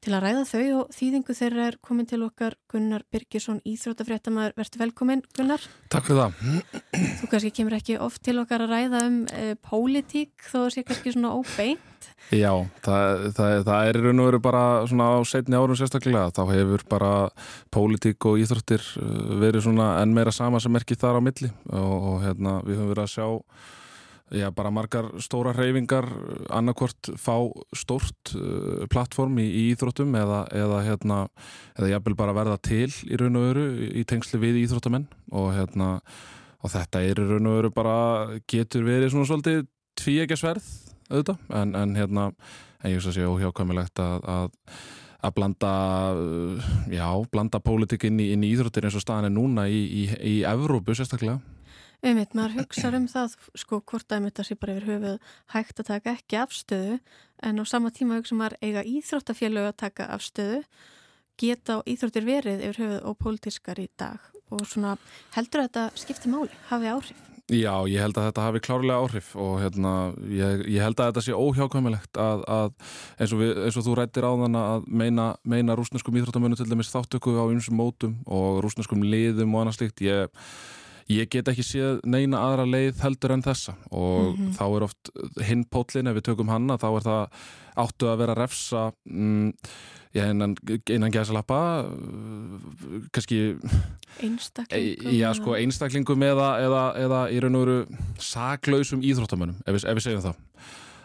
Til 0.00 0.14
að 0.16 0.24
ræða 0.24 0.44
þau 0.48 0.64
og 0.78 0.96
þýðingu 0.96 1.36
þeirra 1.36 1.66
er 1.68 1.76
komin 1.84 2.08
til 2.08 2.22
okkar 2.24 2.56
Gunnar 2.72 3.04
Birgisson, 3.12 3.60
Íþróttafréttamaður. 3.68 4.56
Verður 4.56 4.84
velkomin, 4.86 5.24
Gunnar. 5.36 5.68
Takk 5.92 6.08
fyrir 6.08 6.22
það. 6.22 6.80
Þú 7.20 7.30
kannski 7.34 7.52
kemur 7.60 7.76
ekki 7.76 7.98
oft 8.00 8.24
til 8.24 8.38
okkar 8.40 8.64
að 8.64 8.72
ræða 8.72 9.04
um 9.10 9.20
e, 9.36 9.52
pólitík 9.60 10.48
þó 10.48 10.62
að 10.64 10.72
sé 10.78 10.86
kannski 10.88 11.12
svona 11.12 11.36
óbeint. 11.36 11.92
Já, 12.34 12.50
það, 12.82 13.24
það, 13.36 13.52
það 13.68 13.88
er 13.88 13.98
raun 14.02 14.20
og 14.22 14.28
veru 14.32 14.40
bara 14.42 14.62
svona 14.90 15.12
á 15.14 15.18
setni 15.28 15.54
árum 15.54 15.78
sérstaklega. 15.78 16.32
Þá 16.34 16.42
hefur 16.50 16.82
bara 16.90 17.10
pólitík 17.74 18.26
og 18.26 18.40
íþróttir 18.42 18.82
eh, 18.98 19.32
verið 19.42 19.68
svona 19.68 19.92
enn 20.02 20.14
meira 20.16 20.34
sama 20.34 20.58
sem 20.62 20.74
er 20.74 20.82
ekki 20.82 20.98
þar 20.98 21.20
á 21.22 21.26
milli. 21.28 21.52
Og, 21.70 21.96
og 22.10 22.22
hérna 22.24 22.58
við 22.66 22.80
höfum 22.80 22.94
verið 22.94 23.04
að 23.06 23.12
sjá 23.14 23.28
Já, 24.34 24.48
bara 24.50 24.72
margar 24.74 25.06
stóra 25.22 25.52
hreyfingar 25.54 26.08
annarkvort 26.50 27.12
fá 27.14 27.46
stórt 27.78 28.32
uh, 28.34 28.82
plattform 28.90 29.36
í, 29.38 29.44
í 29.46 29.60
íþróttum 29.70 30.16
eða, 30.18 30.40
eða 30.50 30.80
hérna, 30.82 31.18
eða 31.78 31.92
jafnvel 31.92 32.16
bara 32.18 32.34
verða 32.34 32.56
til 32.58 32.88
í 33.06 33.20
raun 33.20 33.38
og 33.38 33.46
veru 33.46 33.66
í 33.86 34.02
tengsli 34.02 34.40
við 34.42 34.58
íþróttamenn. 34.64 35.06
Og 35.30 35.52
hérna 35.54 36.00
og 36.58 36.74
þetta 36.74 37.04
er 37.06 37.22
í 37.22 37.28
raun 37.30 37.46
og 37.52 37.56
veru 37.60 37.70
bara 37.76 37.96
getur 38.50 38.82
verið 38.88 39.14
svona 39.14 39.30
svolítið 39.30 39.62
tvíegja 40.02 40.40
sverð 40.42 40.66
auðvitað, 41.10 41.42
en, 41.60 41.74
en 41.78 41.98
hérna 41.98 42.30
en 42.82 42.92
ég 42.92 42.98
veist 42.98 43.10
að 43.10 43.18
sé 43.18 43.26
óhjákvæmilegt 43.26 44.02
að, 44.02 44.30
að 44.36 44.86
að 45.26 45.34
blanda 45.36 45.72
já, 46.92 47.06
blanda 47.32 47.60
pólitikinn 47.62 48.20
í, 48.22 48.30
í 48.34 48.48
íþróttir 48.52 48.86
eins 48.86 48.96
og 48.98 49.04
staðan 49.04 49.30
er 49.30 49.34
núna 49.34 49.66
í, 49.70 49.80
í, 49.82 50.02
í 50.20 50.34
Evrópu 50.46 50.96
sérstaklega 50.96 51.40
Einmitt, 52.04 52.34
maður 52.36 52.60
hugsa 52.60 52.90
um 52.94 53.06
það, 53.08 53.36
sko, 53.56 53.80
hvort 53.88 54.12
að 54.12 54.28
þetta 54.28 54.44
sé 54.44 54.56
bara 54.60 54.74
yfir 54.76 54.90
höfuð 54.90 55.30
hægt 55.54 55.80
að 55.80 55.88
taka 55.88 56.12
ekki 56.12 56.38
afstöðu 56.42 56.98
en 57.48 57.62
á 57.62 57.64
sama 57.66 57.90
tíma 57.94 58.20
hugsa 58.20 58.36
maður 58.36 58.58
eiga 58.60 58.84
íþróttafélög 58.86 59.70
að 59.70 59.78
taka 59.80 60.10
afstöðu, 60.14 60.60
geta 61.40 61.80
á 61.80 61.86
íþróttir 61.88 62.28
verið 62.28 62.66
yfir 62.68 62.82
höfuð 62.84 63.08
og 63.08 63.18
pólitískar 63.24 63.80
í 63.80 63.88
dag 63.98 64.20
og 64.52 64.62
svona 64.68 64.94
heldur 65.34 65.64
að 65.64 65.70
þetta 65.70 66.04
skipti 66.04 66.30
máli, 66.30 66.52
hafi 66.68 66.92
áhrif? 66.92 67.24
Já, 67.46 67.86
ég 67.86 68.02
held 68.02 68.16
að 68.18 68.24
þetta 68.26 68.42
hafi 68.42 68.60
klárlega 68.66 69.02
áhrif 69.04 69.26
og 69.38 69.60
hérna, 69.62 69.90
ég, 70.26 70.64
ég 70.66 70.82
held 70.82 70.98
að 70.98 71.12
þetta 71.12 71.22
sé 71.22 71.34
óhjákvæmilegt 71.38 72.18
að, 72.18 72.40
að 72.50 72.72
eins, 73.22 73.34
og 73.36 73.38
við, 73.38 73.52
eins 73.62 73.76
og 73.78 73.84
þú 73.86 73.92
rættir 74.00 74.26
á 74.26 74.32
þann 74.40 74.58
að 74.58 74.88
meina, 74.90 75.26
meina 75.46 75.76
rúsneskum 75.78 76.18
íþróttamönu 76.18 76.58
til 76.58 76.66
dæmis 76.66 76.90
þáttöku 76.90 77.36
á 77.38 77.46
einsum 77.46 77.78
mótum 77.78 78.16
og 78.26 78.58
rúsneskum 78.66 79.06
liðum 79.06 79.54
og 79.54 79.62
annað 79.62 79.78
slikt, 79.78 80.02
ég 80.02 80.26
Ég 81.06 81.28
get 81.30 81.46
ekki 81.46 81.62
séð 81.62 82.00
neina 82.02 82.40
aðra 82.42 82.64
leið 82.66 83.02
heldur 83.04 83.36
en 83.36 83.44
þessa 83.44 83.76
og 83.90 84.32
mm 84.32 84.38
-hmm. 84.38 84.54
þá 84.58 84.64
er 84.66 84.86
oft 84.88 85.10
hinn 85.46 85.64
pótlin 85.64 86.10
ef 86.10 86.16
við 86.16 86.26
tökum 86.30 86.48
hanna 86.50 86.78
þá 86.82 86.88
er 86.96 87.04
það 87.06 87.28
áttu 87.76 88.08
að 88.10 88.18
vera 88.18 88.34
að 88.34 88.40
refsa 88.40 88.82
mm, 89.04 89.52
innan, 90.16 90.56
innan 90.90 91.12
gæsalappa 91.12 91.60
kannski 93.12 93.56
einstaklingum, 94.22 95.12
já, 95.12 95.28
sko, 95.36 95.54
einstaklingum 95.54 96.22
eða, 96.22 96.48
eða, 96.64 96.82
eða 97.04 97.20
í 97.30 97.40
raun 97.40 97.58
og 97.58 97.66
veru 97.66 97.78
saklausum 98.18 99.04
íþróttamönnum 99.04 99.60
ef 99.66 99.84
ef 99.84 99.98
við 99.98 100.06
segjum 100.06 100.24
það 100.24 100.34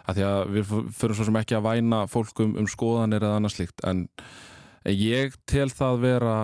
að 0.08 0.18
því 0.18 0.28
að 0.30 0.54
við 0.56 0.72
förum 0.98 1.18
svo 1.20 1.28
sem 1.28 1.42
ekki 1.42 1.58
að 1.58 1.68
væna 1.68 2.06
fólkum 2.10 2.56
um 2.58 2.70
skoðanir 2.70 3.22
eða 3.22 3.38
annað 3.40 3.56
slikt 3.58 3.86
en 3.86 4.08
ég 4.88 5.36
tel 5.46 5.70
það 5.70 6.02
vera 6.08 6.36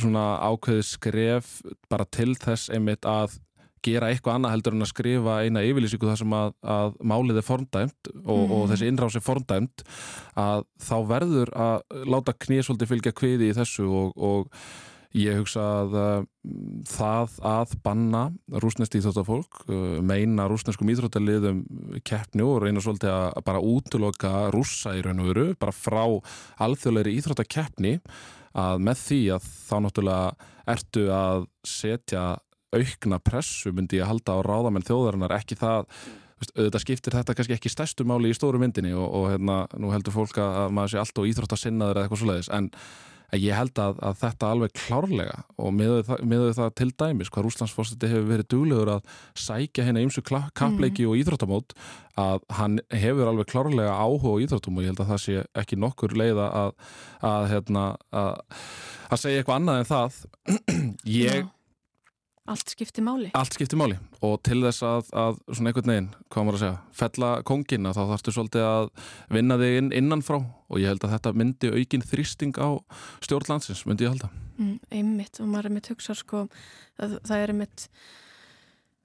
svona 0.00 0.24
ákveði 0.46 0.84
skref 0.86 1.54
bara 1.90 2.06
til 2.14 2.34
þess 2.38 2.70
einmitt 2.72 3.08
að 3.08 3.38
gera 3.84 4.10
eitthvað 4.12 4.36
annað 4.36 4.54
heldur 4.54 4.76
en 4.76 4.84
að 4.84 4.90
skrifa 4.90 5.38
eina 5.44 5.62
yfirlýsingu 5.64 6.10
þar 6.10 6.20
sem 6.20 6.36
að, 6.36 6.52
að 6.74 6.98
málið 7.12 7.40
er 7.40 7.46
formdæmt 7.46 8.12
og, 8.12 8.42
mm. 8.42 8.54
og 8.56 8.68
þessi 8.72 8.90
innráðs 8.90 9.16
er 9.16 9.24
formdæmt 9.24 9.84
að 10.38 10.66
þá 10.84 10.94
verður 11.08 11.52
að 11.56 12.04
láta 12.12 12.36
knísvöldi 12.44 12.88
fylgja 12.90 13.16
kviði 13.16 13.50
í 13.50 13.56
þessu 13.56 13.88
og, 13.88 14.12
og 14.20 14.62
ég 15.16 15.40
hugsa 15.40 15.62
að 15.80 15.94
uh, 15.98 16.26
það 16.86 17.38
að 17.50 17.72
banna 17.82 18.20
rúsnest 18.62 18.94
íþróttafólk, 18.94 19.62
uh, 19.66 19.96
meina 20.06 20.46
rúsneskum 20.50 20.92
íþróttaliðum 20.92 21.64
keppni 22.06 22.44
og 22.46 22.60
reyna 22.62 22.82
svolítið 22.84 23.14
að 23.16 23.40
bara 23.48 23.64
útloka 23.64 24.34
rússa 24.54 24.94
í 24.94 25.02
raun 25.06 25.24
og 25.24 25.32
veru, 25.32 25.46
bara 25.58 25.74
frá 25.74 26.04
alþjóðleiri 26.62 27.16
íþróttakeppni 27.18 27.96
að 28.58 28.86
með 28.86 29.02
því 29.04 29.20
að 29.36 29.50
þá 29.50 29.74
náttúrulega 29.84 30.48
ertu 30.70 31.04
að 31.14 31.44
setja 31.66 32.24
aukna 32.70 33.18
pressu 33.22 33.72
myndi 33.74 33.98
ég 33.98 34.06
að 34.06 34.12
halda 34.14 34.38
á 34.38 34.46
ráðamenn 34.46 34.86
þjóðarinnar 34.86 35.36
ekki 35.40 35.58
það 35.58 35.86
auðvitað 36.40 36.82
skiptir 36.84 37.16
þetta 37.18 37.36
kannski 37.36 37.56
ekki 37.56 37.72
stærstu 37.72 38.06
máli 38.08 38.30
í 38.30 38.36
stóru 38.36 38.60
myndinni 38.62 38.94
og, 38.96 39.06
og 39.06 39.26
hérna 39.32 39.56
nú 39.76 39.90
heldur 39.92 40.14
fólk 40.14 40.38
að 40.40 40.70
maður 40.72 40.94
sé 40.94 41.00
allt 41.02 41.20
og 41.20 41.28
íþrótt 41.28 41.56
að 41.56 41.62
sinna 41.66 41.90
þeirra 41.90 42.04
eitthvað 42.06 42.22
svoleiðis 42.22 42.52
en 42.56 42.70
ég 43.38 43.54
held 43.54 43.78
að, 43.78 43.98
að 44.02 44.16
þetta 44.24 44.50
alveg 44.54 44.72
klárlega 44.74 45.36
og 45.60 45.74
með 45.76 45.94
það, 46.08 46.46
það 46.56 46.72
til 46.80 46.88
dæmis 47.02 47.30
hvað 47.30 47.46
Rúslandsfórstiti 47.46 48.10
hefur 48.10 48.26
verið 48.30 48.48
duglegur 48.54 48.92
að 48.96 49.14
sækja 49.38 49.86
hérna 49.86 50.02
ymsu 50.04 50.24
kappleiki 50.26 51.04
mm. 51.04 51.12
og 51.12 51.20
íþróttamót 51.20 51.76
að 52.20 52.42
hann 52.58 52.80
hefur 52.90 53.30
alveg 53.30 53.52
klárlega 53.52 53.94
áhuga 53.94 54.34
á 54.34 54.42
íþróttum 54.46 54.80
og 54.80 54.84
ég 54.84 54.92
held 54.92 55.04
að 55.04 55.12
það 55.12 55.22
sé 55.26 55.46
ekki 55.62 55.78
nokkur 55.80 56.16
leið 56.18 56.42
að, 56.48 56.74
að, 57.30 57.48
hérna, 57.54 57.86
að 58.10 59.22
segja 59.22 59.42
eitthvað 59.44 59.60
annað 59.60 59.80
en 59.80 59.90
það 59.94 60.20
ég 61.20 61.40
Já. 61.44 61.48
Allt 62.48 62.72
skiptir 62.72 63.04
máli. 63.04 63.28
Allt 63.36 63.54
skiptir 63.54 63.78
máli 63.78 63.98
og 64.24 64.38
til 64.46 64.58
þess 64.64 64.84
að, 64.86 65.10
að 65.12 65.36
svona 65.52 65.70
einhvern 65.70 65.92
veginn, 65.92 66.08
hvað 66.32 66.46
maður 66.46 66.56
að 66.56 66.62
segja, 66.62 66.78
fella 67.00 67.28
kongina 67.46 67.92
þá 67.96 68.00
þarfstu 68.10 68.34
svolítið 68.36 68.64
að 68.66 68.88
vinna 69.36 69.58
þig 69.60 69.76
inn 69.80 69.90
innanfrá 70.00 70.38
og 70.40 70.80
ég 70.80 70.90
held 70.90 71.04
að 71.04 71.14
þetta 71.16 71.34
myndi 71.36 71.72
aukin 71.74 72.06
þrýsting 72.06 72.56
á 72.56 72.68
stjórnlandsins, 73.26 73.84
myndi 73.88 74.06
ég 74.06 74.14
halda. 74.14 74.32
Mm, 74.56 74.78
einmitt 74.92 75.40
og 75.40 75.52
maður 75.52 75.70
er 75.70 75.76
mitt 75.76 75.92
hugsað 75.92 76.20
sko, 76.20 76.42
að, 77.00 77.16
það 77.28 77.44
er 77.44 77.54
mitt, 77.60 77.86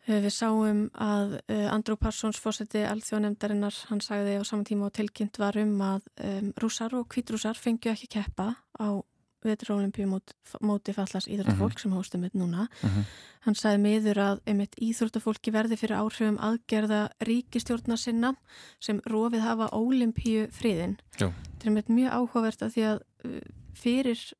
eh, 0.07 0.19
við 0.25 0.33
sáum 0.35 0.85
að 0.93 1.37
uh, 1.41 1.65
Andrú 1.73 1.97
Parssons 1.99 2.39
fórseti 2.41 2.85
alþjóðanemdarinnar, 2.87 3.81
hann 3.91 4.03
sagði 4.03 4.39
á 4.39 4.43
saman 4.47 4.67
tíma 4.67 4.89
og 4.89 4.95
tilkynnt 4.95 5.39
var 5.41 5.59
um 5.59 5.75
að 5.83 6.07
um, 6.23 6.53
rúsar 6.63 6.95
og 6.97 7.07
kvítrúsar 7.11 7.59
fengju 7.59 7.93
ekki 7.93 8.11
keppa 8.17 8.55
á 8.79 8.99
veturólimpíu 9.45 10.07
móti 10.09 10.93
fallast 10.93 11.27
íþróttafólk 11.27 11.71
uh 11.71 11.77
-huh. 11.77 11.81
sem 11.81 11.91
hóstum 11.91 12.21
þetta 12.25 12.39
núna. 12.39 12.67
Uh 12.83 12.89
mhm. 12.89 12.99
-huh. 12.99 13.05
Hann 13.45 13.55
sagði 13.55 13.77
miður 13.77 14.17
að 14.17 14.39
einmitt 14.45 14.75
íþróttafólki 14.81 15.51
verði 15.51 15.77
fyrir 15.77 15.97
áhrifum 16.01 16.37
aðgerða 16.41 17.09
ríkistjórna 17.21 17.97
sinna 17.97 18.35
sem 18.79 19.01
rofið 19.05 19.41
hafa 19.41 19.69
ólimpíu 19.71 20.47
friðin. 20.51 20.97
Já. 21.19 21.29
Þetta 21.29 21.61
er 21.61 21.69
einmitt 21.69 21.89
mjög 21.89 22.11
áhugavert 22.11 22.61
að 22.61 22.73
því 22.73 22.81
að 22.81 22.99
uh, 23.25 23.39
fyrir 23.73 24.33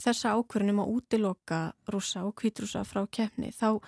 þessa 0.00 0.34
ákvörnum 0.36 0.82
að 0.82 0.90
útiloka 0.96 1.72
rúsa 1.92 2.24
og 2.24 2.34
kvítrúsa 2.34 2.84
frá 2.84 3.06
keppni 3.10 3.50
þá 3.50 3.80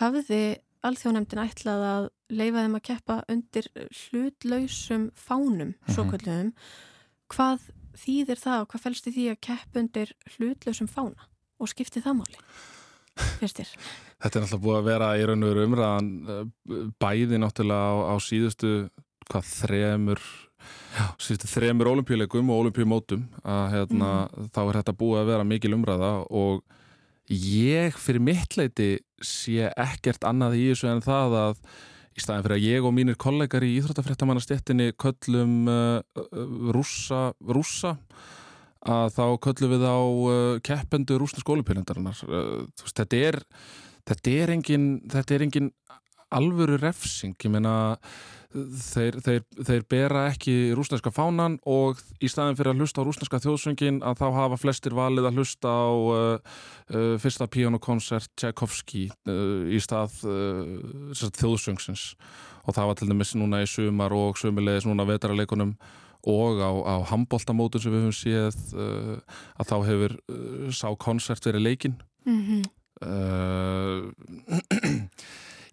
hafði 0.00 0.58
alþjóðanemdin 0.86 1.42
ætlað 1.42 1.84
að 1.90 2.08
leifa 2.36 2.64
þeim 2.64 2.76
að 2.78 2.84
keppa 2.90 3.16
undir 3.32 3.68
hlutlausum 4.00 5.10
fánum, 5.14 5.72
uh 5.74 5.86
-huh. 5.86 5.94
svo 5.94 6.04
kallum. 6.10 6.52
Hvað 7.32 7.70
þýðir 8.00 8.40
það 8.42 8.62
og 8.62 8.70
hvað 8.72 8.84
fælst 8.86 9.10
því 9.10 9.26
að 9.32 9.42
keppundir 9.48 10.14
hlutlausum 10.36 10.90
fána 10.90 11.28
og 11.56 11.70
skipti 11.72 12.02
það 12.04 12.20
máli? 12.20 12.40
Fyrstir. 13.40 13.68
Þetta 14.20 14.38
er 14.38 14.44
náttúrulega 14.44 14.64
búið 14.64 14.78
að 14.78 14.88
vera 14.90 15.10
í 15.16 15.22
raun 15.28 15.44
og 15.44 15.52
veru 15.52 15.68
umræðan 15.70 16.10
eh, 16.32 16.42
bæði 17.00 17.40
náttúrulega 17.40 17.88
á, 17.88 17.94
á 18.12 18.14
síðustu 18.20 18.72
hvað 19.26 19.48
þremur 19.48 20.22
já, 20.96 21.04
síðustu 21.22 21.50
þremur 21.50 21.92
olimpíuleikum 21.94 22.52
og 22.52 22.64
olimpíumótum 22.66 23.26
að 23.42 23.66
hérna, 23.74 24.10
mm. 24.26 24.50
þá 24.52 24.60
er 24.66 24.80
þetta 24.80 24.96
búið 25.00 25.22
að 25.22 25.30
vera 25.32 25.48
mikil 25.48 25.74
umræða 25.76 26.12
og 26.28 26.62
ég 27.32 27.96
fyrir 27.98 28.22
mitt 28.22 28.56
leiti 28.58 28.90
sé 29.24 29.70
ekkert 29.72 30.26
annað 30.28 30.58
í 30.60 30.66
þessu 30.70 30.90
en 30.92 31.04
það 31.04 31.38
að 31.40 31.62
í 32.16 32.24
staðin 32.24 32.46
fyrir 32.46 32.56
að 32.56 32.66
ég 32.66 32.88
og 32.88 32.94
mínir 32.96 33.18
kollegar 33.20 33.64
í 33.66 33.74
Íþróttafréttamannastéttinni 33.80 34.92
köllum 35.00 35.68
uh, 35.68 36.00
uh, 36.00 36.70
rússa, 36.74 37.30
rússa 37.44 37.96
að 38.86 39.10
þá 39.16 39.24
köllum 39.46 39.74
við 39.74 39.84
á 39.84 39.98
uh, 39.98 40.60
keppendu 40.64 41.18
rúsna 41.20 41.44
skólupinendarinnar 41.44 42.22
uh, 42.28 42.64
þetta 42.86 43.20
er 43.20 43.40
þetta 44.06 44.36
er 44.42 44.54
engin, 44.54 44.88
þetta 45.12 45.36
er 45.36 45.46
engin 45.46 45.72
alvöru 46.34 46.78
refsing, 46.80 47.36
ég 47.44 47.52
meina 47.52 47.76
þeir, 48.56 49.18
þeir, 49.24 49.42
þeir 49.66 49.84
bera 49.90 50.22
ekki 50.30 50.54
rúsneska 50.76 51.10
fánan 51.14 51.58
og 51.68 52.00
í 52.22 52.30
staðin 52.30 52.56
fyrir 52.58 52.72
að 52.72 52.82
hlusta 52.82 53.02
á 53.02 53.06
rúsneska 53.06 53.40
þjóðsöngin 53.44 54.00
að 54.06 54.20
þá 54.22 54.26
hafa 54.38 54.58
flestir 54.60 54.96
valið 54.96 55.28
að 55.28 55.40
hlusta 55.40 55.68
á 55.68 55.90
uh, 55.92 56.38
uh, 56.94 57.14
fyrsta 57.22 57.48
píjónukonsert 57.52 58.30
Tchaikovsky 58.38 59.06
uh, 59.28 59.66
í 59.68 59.80
stað 59.82 60.12
uh, 60.28 61.12
þjóðsöngsins. 61.36 62.14
Og 62.66 62.74
það 62.74 62.90
var 62.90 62.98
til 62.98 63.10
dæmis 63.10 63.36
núna 63.38 63.62
í 63.62 63.70
sumar 63.70 64.14
og 64.16 64.40
sumilegis 64.40 64.88
núna 64.88 65.06
vetarleikunum 65.08 65.76
og 66.26 66.58
á, 66.58 66.70
á 66.74 66.94
handbóltamótun 67.12 67.82
sem 67.82 67.92
við 67.94 68.06
höfum 68.06 68.16
séð 68.18 68.56
uh, 68.74 69.18
að 69.60 69.68
þá 69.70 69.76
hefur 69.90 70.16
uh, 70.32 70.70
sá 70.74 70.88
konsert 70.98 71.46
verið 71.46 71.66
leikin 71.68 71.94
mm 72.26 72.40
-hmm. 72.46 72.62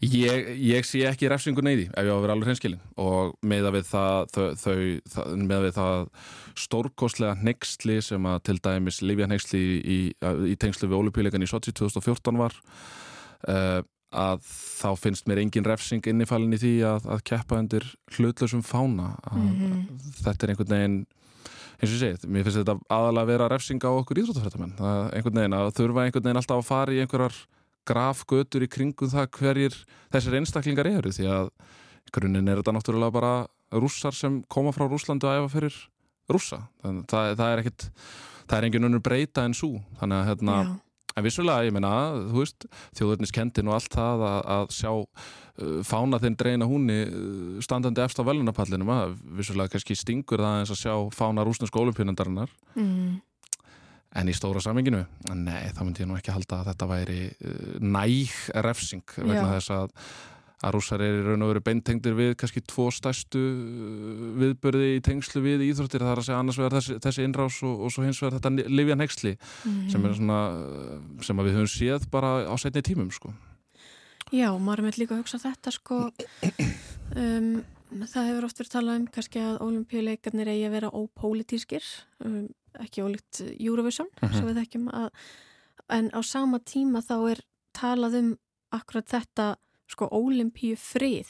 Ég, 0.03 0.49
ég 0.59 0.87
sé 0.87 1.03
ekki 1.07 1.29
refsingu 1.31 1.63
neyði 1.63 1.85
ef 1.91 2.03
ég 2.03 2.11
á 2.11 2.15
að 2.15 2.23
vera 2.25 2.35
alveg 2.35 2.49
hreinskilin 2.49 2.81
og 2.99 3.33
meða 3.45 3.71
við 3.75 3.87
það, 3.87 4.35
við 5.37 5.71
það 5.77 6.05
stórkostlega 6.65 7.37
nextli 7.45 7.99
sem 8.03 8.27
að 8.27 8.41
til 8.49 8.57
dæmis 8.65 9.01
Livja 9.05 9.29
nextli 9.29 9.63
í, 9.79 9.97
í, 10.11 10.55
tengslu 10.59 10.89
við 10.89 10.99
Olupíleikan 10.99 11.45
í 11.45 11.49
Sochi 11.49 11.71
2014 11.71 12.41
var 12.41 12.57
uh, 13.47 13.79
að 14.13 14.43
þá 14.45 14.89
finnst 14.99 15.29
mér 15.29 15.41
engin 15.41 15.65
refsing 15.67 16.05
innifalinn 16.09 16.53
í 16.53 16.61
því 16.61 16.75
að, 16.89 17.09
að 17.15 17.25
keppa 17.31 17.57
undir 17.61 17.87
hlutlausum 18.13 18.61
fána. 18.65 19.15
Mm 19.31 19.49
-hmm. 19.49 19.83
þetta 20.21 20.45
er 20.45 20.53
einhvern 20.53 20.75
veginn 20.75 20.99
eins 21.79 21.89
og 21.89 21.95
ég 21.97 22.03
segið, 22.03 22.29
mér 22.29 22.45
finnst 22.45 22.61
þetta 22.61 22.77
aðalega 22.93 23.23
að 23.23 23.31
vera 23.31 23.49
refsing 23.51 23.83
á 23.83 23.91
okkur 23.91 24.21
íþróttafrættamenn 24.21 24.75
einhvern 25.11 25.39
veginn 25.39 25.57
að 25.57 25.73
þurfa 25.79 26.05
einhvern 26.05 26.27
veginn 26.27 26.41
alltaf 26.41 26.61
að 26.61 26.69
fara 26.69 26.93
í 26.93 27.01
einhverjar 27.03 27.35
grafgötur 27.87 28.65
í 28.65 28.69
kringum 28.71 29.11
það 29.11 29.31
hverjir 29.37 29.79
þessir 30.13 30.37
einstaklingar 30.39 30.89
eru 30.89 31.11
því 31.13 31.27
að 31.31 31.51
grunninn 32.13 32.49
er 32.51 32.61
þetta 32.61 32.75
náttúrulega 32.75 33.15
bara 33.15 33.33
rússar 33.73 34.15
sem 34.15 34.41
koma 34.51 34.73
frá 34.75 34.85
Rúslandu 34.87 35.29
að 35.29 35.41
efa 35.41 35.51
fyrir 35.55 35.77
rússa 36.31 36.63
það, 36.83 37.35
það 37.39 37.45
er 37.47 37.61
ekkit, 37.63 37.85
það 38.47 38.57
er 38.57 38.67
engin 38.69 38.89
unnur 38.89 39.03
breyta 39.03 39.45
en 39.47 39.55
svo 39.57 39.77
þannig 39.99 40.19
að 40.19 40.29
hérna 40.29 40.57
Já. 40.59 40.69
en 41.13 41.25
vissulega, 41.27 41.67
ég 41.67 41.75
meina, 41.75 41.93
þú 42.29 42.43
veist 42.43 42.67
þjóðurniskendin 42.99 43.71
og 43.71 43.77
allt 43.77 43.97
það 43.97 44.25
að, 44.29 44.39
að 44.55 44.65
sjá 44.77 44.91
uh, 44.93 45.81
fána 45.87 46.21
þinn 46.23 46.39
dreina 46.39 46.69
húnni 46.69 46.99
uh, 47.07 47.59
standandi 47.65 48.05
eftir 48.05 48.23
á 48.23 48.29
velunapallinum 48.29 48.93
að 48.93 49.19
vissulega 49.41 49.75
kannski 49.75 49.97
stingur 49.99 50.43
það 50.43 50.61
eins 50.61 50.73
að 50.75 50.81
sjá 50.85 50.95
fána 51.15 51.45
rúsneska 51.47 51.81
olimpíunandarinnar 51.81 52.53
mm. 52.77 53.13
En 54.13 54.29
í 54.29 54.33
stóra 54.37 54.61
saminginu, 54.61 55.01
nei, 55.33 55.71
þá 55.73 55.81
myndi 55.81 56.03
ég 56.03 56.09
nú 56.09 56.19
ekki 56.19 56.33
halda 56.35 56.59
að 56.61 56.67
þetta 56.69 56.89
væri 56.91 57.21
uh, 57.33 57.79
næg 57.81 58.35
refsing 58.61 59.15
vegna 59.17 59.41
Já. 59.41 59.49
þess 59.55 59.73
að 59.73 59.97
að 60.63 60.75
rússar 60.77 61.01
er 61.03 61.17
í 61.17 61.23
raun 61.25 61.43
og 61.43 61.51
veru 61.51 61.61
beintengdir 61.65 62.15
við 62.15 62.35
kannski 62.39 62.63
tvo 62.63 62.87
stærstu 62.93 63.41
uh, 63.41 64.21
viðbörði 64.39 64.91
í 64.95 65.01
tengslu 65.03 65.43
við 65.43 65.65
íþróttir 65.67 66.03
það 66.05 66.13
er 66.13 66.21
að 66.21 66.27
segja 66.29 66.39
annars 66.39 66.59
vegar 66.61 66.77
þessi, 66.77 66.99
þessi 67.03 67.25
innrás 67.27 67.57
og, 67.67 67.83
og 67.83 67.93
svo 67.93 68.05
hins 68.05 68.21
vegar 68.23 68.37
þetta 68.37 68.69
Livjan 68.71 69.03
Hexli 69.03 69.33
mm 69.33 69.73
-hmm. 69.73 69.89
sem 69.91 70.05
er 70.05 70.15
svona, 70.19 70.39
uh, 70.53 71.25
sem 71.27 71.43
við 71.43 71.57
höfum 71.57 71.71
séð 71.73 72.07
bara 72.11 72.31
á 72.47 72.55
setni 72.55 72.81
tímum 72.81 73.11
sko. 73.11 73.33
Já, 74.31 74.49
maður 74.57 74.87
með 74.87 74.97
líka 75.03 75.15
að 75.15 75.23
hugsa 75.23 75.37
þetta 75.37 75.71
sko 75.71 76.11
um, 77.15 77.63
það 78.07 78.27
hefur 78.29 78.45
oft 78.47 78.59
verið 78.59 78.71
talað 78.71 78.99
um 78.99 79.07
kannski 79.07 79.39
að 79.39 79.61
olimpíuleikarnir 79.61 80.47
eigi 80.47 80.65
að 80.67 80.75
vera 80.77 80.93
ópolítískir 80.95 81.83
um, 82.25 82.47
ekki 82.79 83.03
ólíkt 83.03 83.41
Eurovision 83.59 84.07
uh 84.21 84.29
-huh. 84.29 84.45
við 84.47 84.59
þekkjum 84.61 84.87
að 84.89 85.09
en 85.89 86.09
á 86.13 86.19
sama 86.23 86.59
tíma 86.59 87.01
þá 87.01 87.31
er 87.31 87.39
talað 87.73 88.19
um 88.19 88.37
akkurat 88.71 89.07
þetta 89.09 89.55
sko 89.87 90.07
ólimpíu 90.11 90.75
frið 90.75 91.27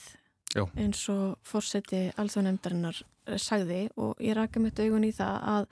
Já. 0.56 0.68
eins 0.78 1.10
og 1.10 1.38
fórseti 1.44 2.12
alþjóðanemdarinnar 2.18 3.04
sagði 3.38 3.90
og 3.98 4.16
ég 4.20 4.36
raka 4.36 4.60
mitt 4.60 4.80
augun 4.80 5.04
í 5.04 5.12
það 5.12 5.38
að 5.44 5.68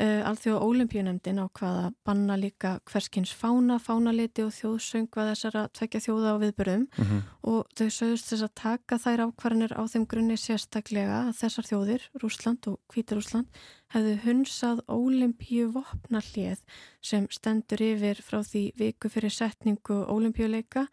Uh, 0.00 0.22
Alþjóða 0.24 0.64
ólimpíunemdin 0.64 1.36
á 1.36 1.52
hvaða 1.52 1.90
banna 2.00 2.32
líka 2.40 2.78
hverskins 2.88 3.28
fána, 3.36 3.76
fánaliti 3.76 4.40
og 4.40 4.54
þjóðsöng 4.56 5.10
hvað 5.12 5.28
þessara 5.34 5.64
tvekja 5.76 6.00
þjóða 6.06 6.30
á 6.32 6.36
viðbörðum 6.40 6.86
mm 6.86 7.04
-hmm. 7.04 7.20
og 7.52 7.66
þau 7.76 7.90
sögust 7.98 8.30
þess 8.32 8.46
að 8.46 8.54
taka 8.56 8.96
þær 8.96 9.24
ákvarðanir 9.26 9.74
á 9.76 9.82
þeim 9.84 10.06
grunni 10.08 10.38
sérstaklega 10.40 11.18
að 11.28 11.36
þessar 11.42 11.68
þjóðir, 11.68 12.08
Rúsland 12.22 12.68
og 12.72 12.80
Kvítarúsland, 12.88 13.46
hefðu 13.92 14.14
hunsað 14.26 14.84
ólimpíu 14.90 15.70
vopnallið 15.74 16.62
sem 17.04 17.26
stendur 17.32 17.82
yfir 17.84 18.22
frá 18.24 18.40
því 18.46 18.64
viku 18.78 19.10
fyrir 19.12 19.34
setningu 19.34 20.02
ólimpíuleika 20.12 20.86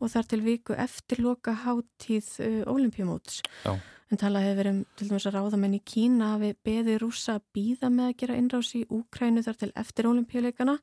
og 0.00 0.12
þar 0.12 0.30
til 0.30 0.40
viku 0.44 0.76
eftir 0.76 1.22
loka 1.24 1.56
háttíð 1.64 2.32
uh, 2.44 2.62
ólimpíumóts. 2.72 3.42
Já. 3.64 3.76
En 4.06 4.20
talað 4.20 4.44
hefur 4.46 4.58
verið 4.60 4.70
um 4.70 4.82
til 4.94 5.06
dæmis 5.08 5.24
að 5.26 5.34
ráðamenn 5.34 5.72
í 5.74 5.80
Kína 5.82 6.26
hafi 6.36 6.52
beði 6.68 6.94
rúsa 7.02 7.40
býða 7.56 7.88
með 7.90 8.10
að 8.12 8.18
gera 8.20 8.36
innrás 8.38 8.68
í 8.78 8.84
Úkrænu 8.94 9.42
þar 9.42 9.56
til 9.58 9.68
eftir 9.82 10.06
ólimpíuleikana 10.06 10.76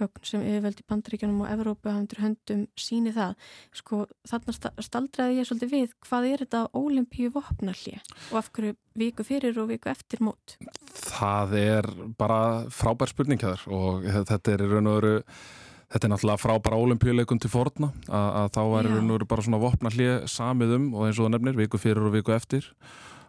gögn 0.00 0.24
sem 0.24 0.40
yfirveldi 0.40 0.86
bandaríkjanum 0.88 1.42
og 1.44 1.50
Evrópu 1.52 1.92
hafður 1.92 2.22
höndum 2.24 2.62
síni 2.80 3.12
það. 3.12 3.36
Sko 3.76 4.00
þarna 4.30 4.56
staldraði 4.86 5.36
ég 5.42 5.50
svolítið 5.50 5.74
við 5.76 5.92
hvað 6.08 6.30
er 6.30 6.44
þetta 6.46 6.62
ólimpíu 6.80 7.34
vopnalli 7.36 7.98
og 8.30 8.40
af 8.40 8.48
hverju 8.56 8.78
viku 8.98 9.26
fyrir 9.26 9.58
og 9.60 9.68
viku 9.72 9.90
eftir 9.92 10.22
mót? 10.24 10.56
Það 10.94 11.58
er 11.60 11.90
bara 12.18 12.40
frábær 12.72 13.10
spurning 13.10 13.42
hér 13.42 13.62
og 13.72 14.06
þetta 14.30 14.54
er 14.54 14.64
í 14.64 14.70
raun 14.70 14.90
og 14.90 14.98
veru 15.00 15.14
Þetta 15.94 16.08
er 16.08 16.10
náttúrulega 16.10 16.42
frábæra 16.42 16.78
ólimpíuleikum 16.82 17.38
til 17.38 17.50
forna 17.52 17.92
að, 18.08 18.28
að 18.40 18.46
þá 18.56 18.62
er 18.80 18.86
nú 19.06 19.18
bara 19.30 19.42
svona 19.46 19.60
vopna 19.62 19.92
hlið 19.94 20.24
samiðum 20.32 20.88
og 20.90 21.04
eins 21.06 21.20
og 21.20 21.28
það 21.28 21.34
nefnir 21.36 21.58
viku 21.60 21.78
fyrir 21.78 22.08
og 22.08 22.16
viku 22.16 22.34
eftir. 22.34 22.66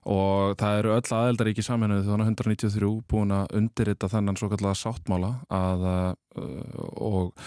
Og 0.10 0.56
það 0.58 0.80
eru 0.80 0.94
öll 0.96 1.14
aðeldaríki 1.18 1.66
saminuð 1.66 2.08
þannig 2.08 2.26
að 2.26 2.32
193 2.32 2.90
búin 3.12 3.36
að 3.38 3.54
undirrita 3.60 4.10
þennan 4.10 4.40
svo 4.40 4.50
kallega 4.50 4.78
sáttmála 4.82 5.32
að, 5.54 5.86
uh, 5.92 6.90
og, 7.06 7.46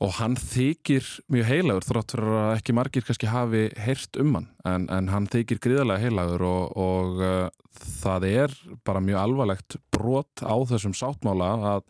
og 0.00 0.14
hann 0.16 0.36
þykir 0.40 1.04
mjög 1.32 1.48
heilagur 1.50 1.84
þrótt 1.84 2.14
fyrir 2.14 2.38
að 2.40 2.54
ekki 2.54 2.76
margir 2.76 3.04
kannski 3.04 3.28
hafi 3.28 3.66
heyrt 3.76 4.16
um 4.22 4.38
hann. 4.38 4.48
En, 4.64 4.88
en 4.92 5.10
hann 5.12 5.28
þykir 5.28 5.60
gríðarlega 5.60 6.06
heilagur 6.06 6.46
og, 6.48 6.78
og 6.80 7.20
uh, 7.20 7.76
það 8.00 8.26
er 8.30 8.56
bara 8.86 9.04
mjög 9.04 9.20
alvarlegt 9.20 9.78
brot 9.92 10.44
á 10.44 10.56
þessum 10.72 10.96
sáttmála 10.96 11.52
að 11.74 11.86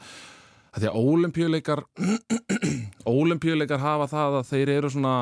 Því 0.71 0.87
að 0.87 0.99
ólimpíuleikar 1.01 1.81
ólimpíuleikar 3.19 3.81
hafa 3.83 4.07
það 4.11 4.37
að 4.39 4.51
þeir 4.53 4.71
eru 4.77 4.91
svona 4.95 5.15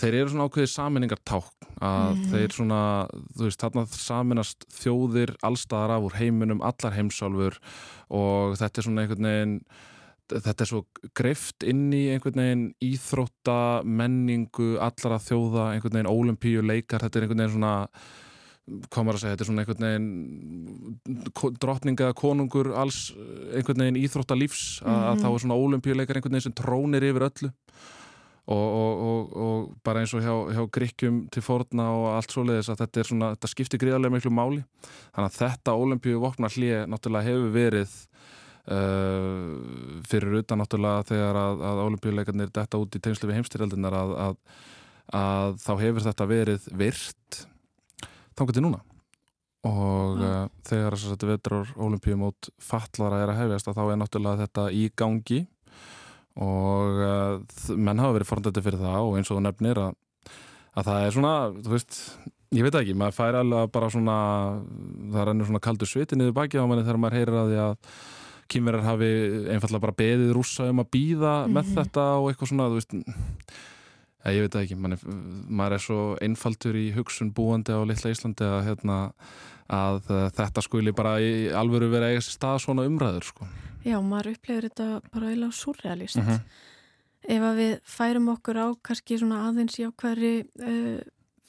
þeir 0.00 0.14
eru 0.20 0.32
svona 0.32 0.46
ákveðið 0.48 0.70
saminningarták 0.72 1.66
að 1.84 2.14
mm. 2.14 2.22
þeir 2.32 2.54
svona, 2.56 2.80
þú 3.36 3.48
veist, 3.48 3.60
þarna 3.60 3.84
saminast 3.92 4.66
þjóðir 4.78 5.34
allstaðar 5.44 5.96
af 5.96 6.08
úr 6.08 6.16
heiminum, 6.16 6.62
allar 6.64 6.96
heimsálfur. 6.96 7.58
Og 8.16 8.56
þetta 8.60 8.80
er 8.80 8.88
svona 8.88 9.04
einhvern 9.04 9.28
veginn 9.28 9.54
þetta 10.32 10.64
er 10.64 10.70
svo 10.70 10.82
greift 11.16 11.66
inn 11.66 11.88
í 11.94 12.06
einhvern 12.14 12.42
veginn 12.42 12.68
íþrótta 12.82 13.58
menningu, 13.86 14.76
allara 14.82 15.18
þjóða 15.22 15.72
einhvern 15.74 15.98
veginn 15.98 16.12
ólimpíuleikar, 16.12 17.04
þetta 17.04 17.20
er 17.20 17.26
einhvern 17.26 17.44
veginn 17.44 17.56
svona 17.56 17.74
komar 18.90 19.14
að 19.14 19.22
segja, 19.22 19.36
þetta 19.36 19.44
er 19.44 19.50
svona 19.50 19.62
einhvern 19.62 19.86
veginn 19.86 21.58
drottninga 21.62 22.08
konungur 22.18 22.72
alls 22.74 23.12
einhvern 23.54 23.84
veginn 23.84 24.00
íþrótta 24.00 24.38
lífs 24.38 24.80
að, 24.82 24.88
mm 24.88 24.96
-hmm. 24.96 25.10
að 25.12 25.22
þá 25.22 25.28
er 25.28 25.44
svona 25.44 25.60
ólimpíuleikar 25.62 26.18
einhvern 26.18 26.34
veginn 26.34 26.48
sem 26.48 26.56
trónir 26.58 27.06
yfir 27.06 27.28
öllu 27.28 27.52
og, 28.46 28.66
og, 28.80 28.92
og, 29.06 29.36
og 29.36 29.70
bara 29.84 30.02
eins 30.02 30.14
og 30.14 30.22
hjá, 30.22 30.34
hjá 30.54 30.62
Gríkjum 30.70 31.22
til 31.34 31.42
forna 31.42 31.88
og 31.90 32.06
allt 32.14 32.34
svoleiðis 32.34 32.70
að 32.70 32.82
þetta 32.84 33.00
er 33.00 33.08
svona, 33.10 33.30
þetta 33.34 33.50
skiptir 33.50 33.82
gríðarlega 33.82 34.14
miklu 34.14 34.30
máli 34.30 34.62
þannig 35.14 35.30
að 35.30 35.38
þetta 35.40 35.74
ólimpíu 35.74 36.20
vopna 36.22 36.50
hlið 36.50 36.86
náttúrulega 36.90 37.26
hefur 37.26 37.50
verið 37.54 37.96
uh, 38.72 40.02
fyrir 40.08 40.40
utan 40.40 40.62
náttúrulega 40.62 41.06
þegar 41.10 41.40
að, 41.42 41.64
að 41.70 41.82
ólimpíuleikarnir 41.86 42.52
detta 42.54 42.80
út 42.80 42.96
í 42.96 43.02
tengslu 43.02 43.30
við 43.30 43.40
heimstyrjaldinar 43.40 43.96
að, 43.96 44.36
að 45.16 45.58
þá 45.62 45.72
hefur 45.82 46.06
þetta 46.06 46.28
verið 46.30 46.68
virt 46.76 47.42
þangar 48.36 48.56
til 48.56 48.66
núna 48.66 48.82
og 49.66 50.22
ja. 50.22 50.30
uh, 50.46 50.54
þegar 50.66 50.96
þess 50.96 51.08
að 51.08 51.14
þetta 51.16 51.32
vetrar 51.32 51.74
olimpíumót 51.88 52.50
fallara 52.62 53.22
er 53.24 53.32
að 53.32 53.42
hefjast 53.42 53.70
að 53.70 53.78
þá 53.80 53.84
er 53.86 54.00
náttúrulega 54.02 54.42
þetta 54.44 54.66
í 54.70 54.86
gangi 54.94 55.42
og 56.36 57.00
uh, 57.00 57.76
menn 57.76 58.02
hafa 58.02 58.18
verið 58.18 58.30
forndætti 58.30 58.64
fyrir 58.64 58.82
það 58.82 59.08
og 59.08 59.18
eins 59.18 59.32
og 59.32 59.40
nefnir 59.42 59.80
að, 59.80 59.96
að 60.76 60.90
það 60.90 61.06
er 61.06 61.14
svona, 61.16 61.36
þú 61.64 61.72
veist 61.72 62.00
ég 62.54 62.66
veit 62.66 62.76
ekki, 62.78 62.94
maður 62.98 63.16
fær 63.16 63.40
alveg 63.40 63.72
bara 63.74 63.88
svona 63.92 64.18
það 65.14 65.26
rennur 65.28 65.48
svona 65.48 65.64
kaldur 65.64 65.90
sviti 65.90 66.18
niður 66.18 66.36
baki 66.36 66.60
á 66.60 66.68
manni 66.68 66.84
þegar 66.84 67.00
maður 67.02 67.18
heyrir 67.18 67.40
að 67.40 67.50
því 67.50 67.58
að 67.64 67.96
kýmverjar 68.48 68.84
hafi 68.86 69.10
einfallega 69.54 69.80
bara 69.86 69.96
beðið 70.00 70.34
rúsa 70.36 70.68
um 70.70 70.80
að 70.82 70.90
býða 70.96 71.34
mm 71.34 71.46
-hmm. 71.46 71.54
með 71.56 71.64
Mhm. 71.64 71.74
þetta 71.76 72.04
og 72.20 72.28
eitthvað 72.30 72.48
svona, 72.48 72.68
þú 72.70 72.74
veist 72.78 72.92
ja, 74.24 74.30
ég 74.32 74.40
veit 74.42 74.52
það 74.54 74.62
ekki, 74.64 74.76
Man 74.76 74.92
er, 74.92 74.98
maður 75.48 75.72
er 75.72 75.78
svo 75.78 76.16
einfaldur 76.20 76.74
í 76.74 76.92
hugsun 76.94 77.32
búandi 77.32 77.70
á 77.70 77.80
litla 77.86 78.10
Íslandi 78.10 78.44
að, 78.44 78.64
hérna, 78.66 79.12
að 79.70 80.00
þetta 80.34 80.62
skuli 80.62 80.92
bara 80.92 81.20
í 81.20 81.48
alvöru 81.52 81.90
vera 81.90 82.10
eiga 82.10 82.20
sér 82.20 82.34
stað 82.38 82.58
svona 82.64 82.86
umræður 82.86 83.24
sko. 83.24 83.46
Já, 83.84 84.00
maður 84.02 84.34
upplifir 84.34 84.62
þetta 84.68 85.00
bara 85.12 85.26
eiginlega 85.30 85.52
surrealist. 85.52 86.16
Mhm. 86.16 86.40
Ef 87.28 87.42
að 87.42 87.56
við 87.56 87.80
færum 87.84 88.28
okkur 88.28 88.56
á 88.58 88.66
kannski 88.82 89.18
svona 89.18 89.48
aðeins 89.48 89.78
í 89.78 89.86
ákværi 89.86 90.46
uh, 90.62 91.00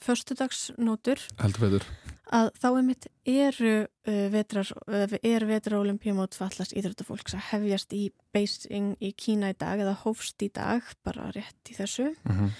förstudagsnótur 0.01 1.17
heldur 1.41 1.61
veitur 1.61 1.85
að 2.33 2.49
þá 2.59 2.67
einmitt 2.69 3.07
eru 3.27 3.75
uh, 3.85 4.25
vetrar, 4.33 4.71
uh, 4.87 5.13
er 5.21 5.45
vetra 5.47 5.79
olimpíumót 5.79 6.35
fallast 6.37 6.75
íþróttafólks 6.77 7.37
að 7.37 7.45
hefjast 7.51 7.93
í 7.95 8.07
Beijing 8.35 8.95
í 9.03 9.13
Kína 9.17 9.53
í 9.53 9.57
dag 9.59 9.79
eða 9.83 9.95
hófst 10.03 10.43
í 10.43 10.49
dag, 10.53 10.83
bara 11.07 11.31
rétt 11.35 11.71
í 11.71 11.77
þessu. 11.77 12.11
mm 12.23 12.35
-hmm. 12.35 12.51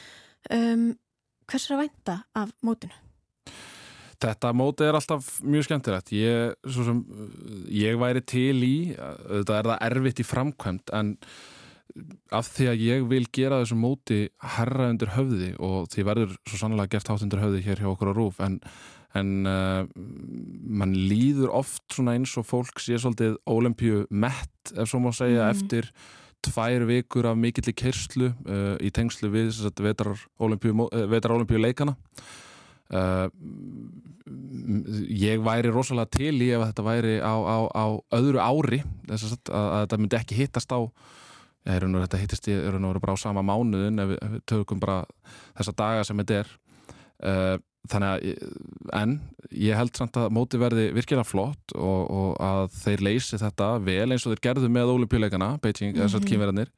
Um, 0.47 0.95
hvers 1.49 1.65
er 1.67 1.75
að 1.75 1.81
vænta 1.81 2.23
af 2.35 2.53
mótinu? 2.63 2.93
Þetta 4.17 4.53
móti 4.53 4.85
er 4.85 4.95
alltaf 4.95 5.41
mjög 5.43 5.65
skemmtilegt 5.65 6.11
ég, 6.11 6.55
sem, 6.71 7.03
uh, 7.03 7.67
ég 7.67 7.99
væri 7.99 8.21
til 8.21 8.63
í 8.63 8.95
þetta 8.95 9.59
er 9.59 9.69
það 9.71 9.83
erfitt 9.89 10.19
í 10.19 10.23
framkvæmt 10.23 10.93
en 10.93 11.17
af 12.35 12.49
því 12.53 12.67
að 12.71 12.83
ég 12.83 13.05
vil 13.09 13.25
gera 13.33 13.61
þessu 13.61 13.77
móti 13.79 14.19
herra 14.55 14.89
undir 14.91 15.13
höfði 15.15 15.53
og 15.63 15.87
því 15.91 16.05
verður 16.09 16.35
svo 16.47 16.59
sannlega 16.61 16.93
gert 16.95 17.11
hátt 17.11 17.25
undir 17.25 17.41
höfði 17.41 17.63
hér 17.65 17.81
hjá 17.83 17.89
okkur 17.91 18.11
á 18.11 18.17
rúf 18.17 18.41
en, 18.43 18.59
en 19.17 19.33
uh, 19.49 19.81
mann 19.97 20.93
líður 21.09 21.51
oft 21.57 21.83
svona 21.95 22.15
eins 22.17 22.33
og 22.39 22.47
fólk 22.47 22.79
sé 22.83 22.99
svolítið 23.01 23.37
ólimpíu 23.49 24.05
mett 24.09 24.73
ef 24.75 24.89
svo 24.91 25.01
má 25.03 25.11
segja 25.15 25.47
Mhm. 25.47 25.53
eftir 25.55 25.91
tvær 26.47 26.85
vikur 26.87 27.25
af 27.31 27.37
mikill 27.37 27.71
í 27.71 27.75
kyrslu 27.75 28.31
uh, 28.45 28.75
í 28.79 28.91
tengslu 28.93 29.29
við 29.33 29.53
vetrar 29.81 30.17
ólimpíu 30.39 31.61
leikana 31.61 31.97
Uh, 32.87 33.27
ég 35.11 35.41
væri 35.43 35.71
rosalega 35.71 36.07
til 36.17 36.35
í 36.39 36.49
ef 36.55 36.61
þetta 36.69 36.85
væri 36.87 37.15
á, 37.19 37.35
á, 37.35 37.57
á 37.67 37.85
öðru 38.15 38.39
ári 38.39 38.79
þess 39.09 39.25
að, 39.27 39.51
að, 39.51 39.67
að 39.67 39.81
þetta 39.81 39.99
myndi 39.99 40.17
ekki 40.19 40.37
hittast 40.39 40.71
á 40.71 40.79
er 41.67 41.85
nú 41.91 41.99
þetta 41.99 42.21
hittist 42.21 42.47
í 42.47 42.55
bara 42.55 43.15
á 43.15 43.17
sama 43.19 43.43
mánuðin 43.43 43.99
ef 44.03 44.13
við, 44.13 44.19
ef 44.23 44.31
við 44.37 44.45
tökum 44.53 44.79
bara 44.79 45.01
þessa 45.59 45.75
daga 45.83 46.05
sem 46.07 46.23
þetta 46.23 46.39
er 46.39 46.53
þannig 47.91 48.13
að 48.13 49.01
en 49.01 49.17
ég 49.51 49.77
held 49.79 49.93
samt 49.97 50.17
að 50.19 50.31
móti 50.35 50.59
verði 50.61 50.89
virkilega 50.95 51.27
flott 51.27 51.75
og, 51.75 52.01
og 52.07 52.31
að 52.43 52.71
þeir 52.81 53.05
leysi 53.09 53.39
þetta 53.41 53.73
vel 53.83 54.07
eins 54.11 54.25
og 54.25 54.33
þeir 54.33 54.45
gerðu 54.49 54.71
með 54.71 54.95
olimpíuleikana 54.95 55.53
Beijing, 55.61 55.93
mm 55.93 55.99
-hmm. 55.99 56.03
þessar 56.05 56.27
kýmverðarnir 56.27 56.73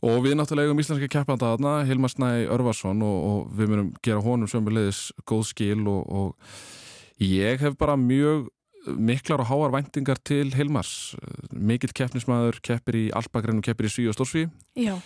Og 0.00 0.22
við 0.24 0.38
náttúrulega 0.38 0.70
eigum 0.70 0.80
íslenski 0.80 1.10
keppanda 1.12 1.50
þarna, 1.50 1.72
Hilmar 1.84 2.08
Snæ 2.08 2.28
Örvarsson 2.48 3.02
og, 3.04 3.16
og 3.30 3.50
við 3.52 3.68
myndum 3.68 3.90
gera 4.00 4.22
honum 4.24 4.48
sömulegis 4.48 5.10
góð 5.28 5.42
skil 5.50 5.82
og, 5.92 6.06
og 6.08 7.20
ég 7.20 7.60
hef 7.60 7.76
bara 7.76 7.98
mjög 8.00 8.48
miklar 8.96 9.42
og 9.44 9.50
háar 9.50 9.74
væntingar 9.74 10.16
til 10.24 10.54
Hilmars. 10.56 11.14
Mikill 11.52 11.92
keppnismæður, 11.92 12.62
keppir 12.64 12.96
í 12.96 13.04
Alpagrennu, 13.12 13.60
keppir 13.60 13.90
í 13.90 13.92
Sví 13.92 14.06
og 14.08 14.16
Stórsví 14.16 14.46
Já, 14.80 14.96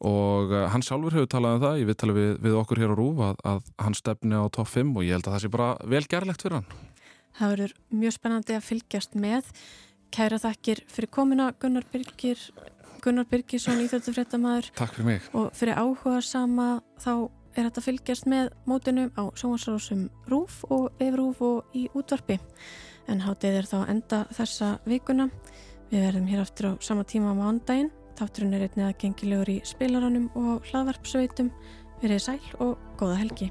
og 0.00 0.50
uh, 0.52 0.66
hann 0.72 0.82
sjálfur 0.82 1.14
hefur 1.14 1.30
talað 1.30 1.56
um 1.58 1.62
það, 1.64 1.78
ég 1.80 1.88
við 1.90 1.98
tala 2.00 2.16
við, 2.16 2.30
við 2.42 2.56
okkur 2.58 2.80
hér 2.82 2.94
á 2.94 2.96
Rúf 2.98 3.22
að, 3.24 3.36
að 3.44 3.60
hann 3.84 3.94
stefni 3.94 4.34
á 4.34 4.44
topp 4.52 4.70
5 4.72 4.94
og 4.96 5.06
ég 5.06 5.16
held 5.16 5.28
að 5.28 5.36
það 5.36 5.44
sé 5.44 5.50
bara 5.54 5.68
vel 5.94 6.04
gerlegt 6.10 6.42
fyrir 6.44 6.58
hann. 6.60 6.68
það 7.38 7.54
verður 7.54 7.74
mjög 8.02 8.16
spennandi 8.18 8.56
að 8.56 8.66
fylgjast 8.68 9.14
með. 9.18 9.52
Kæra 10.14 10.38
þakkir 10.38 10.84
fyrir 10.90 11.10
komina 11.10 11.48
Gunnar 11.58 11.86
Birgir, 11.90 12.38
Gunnar 13.02 13.26
Birgisson, 13.30 13.80
íþjóttufréttamaður 13.82 14.68
Takk 14.78 14.94
fyrir 14.94 15.08
mig. 15.08 15.24
og 15.34 15.48
fyrir 15.58 15.74
áhuga 15.78 16.20
sama 16.22 16.68
þá 17.02 17.28
er 17.54 17.68
þetta 17.68 17.82
fylgjast 17.82 18.28
með 18.30 18.52
mótinu 18.66 19.08
á 19.14 19.30
sjónvarsrásum 19.38 20.08
Rúf 20.30 20.62
og 20.70 20.90
Efrúf 21.02 21.42
og 21.42 21.74
í 21.74 21.88
útvarpi. 21.94 22.38
En 23.10 23.20
hátið 23.22 23.58
er 23.60 23.68
þá 23.68 23.76
enda 23.90 24.24
þessa 24.34 24.78
vikuna. 24.88 25.28
Við 25.90 26.06
verðum 26.06 26.30
hér 26.30 26.42
aftur 26.42 26.70
á 26.70 26.72
sama 26.82 27.04
tíma 27.04 27.34
á 27.34 27.38
mándaginn. 27.38 27.90
Þátturinn 28.18 28.54
er 28.54 28.68
einnig 28.68 28.86
aðgengilegur 28.86 29.50
í 29.50 29.58
spilaranum 29.66 30.30
og 30.38 30.68
hlaðvarpsveitum. 30.70 31.50
Verið 32.02 32.24
sæl 32.28 32.40
og 32.62 32.78
góða 33.00 33.20
helgi. 33.24 33.50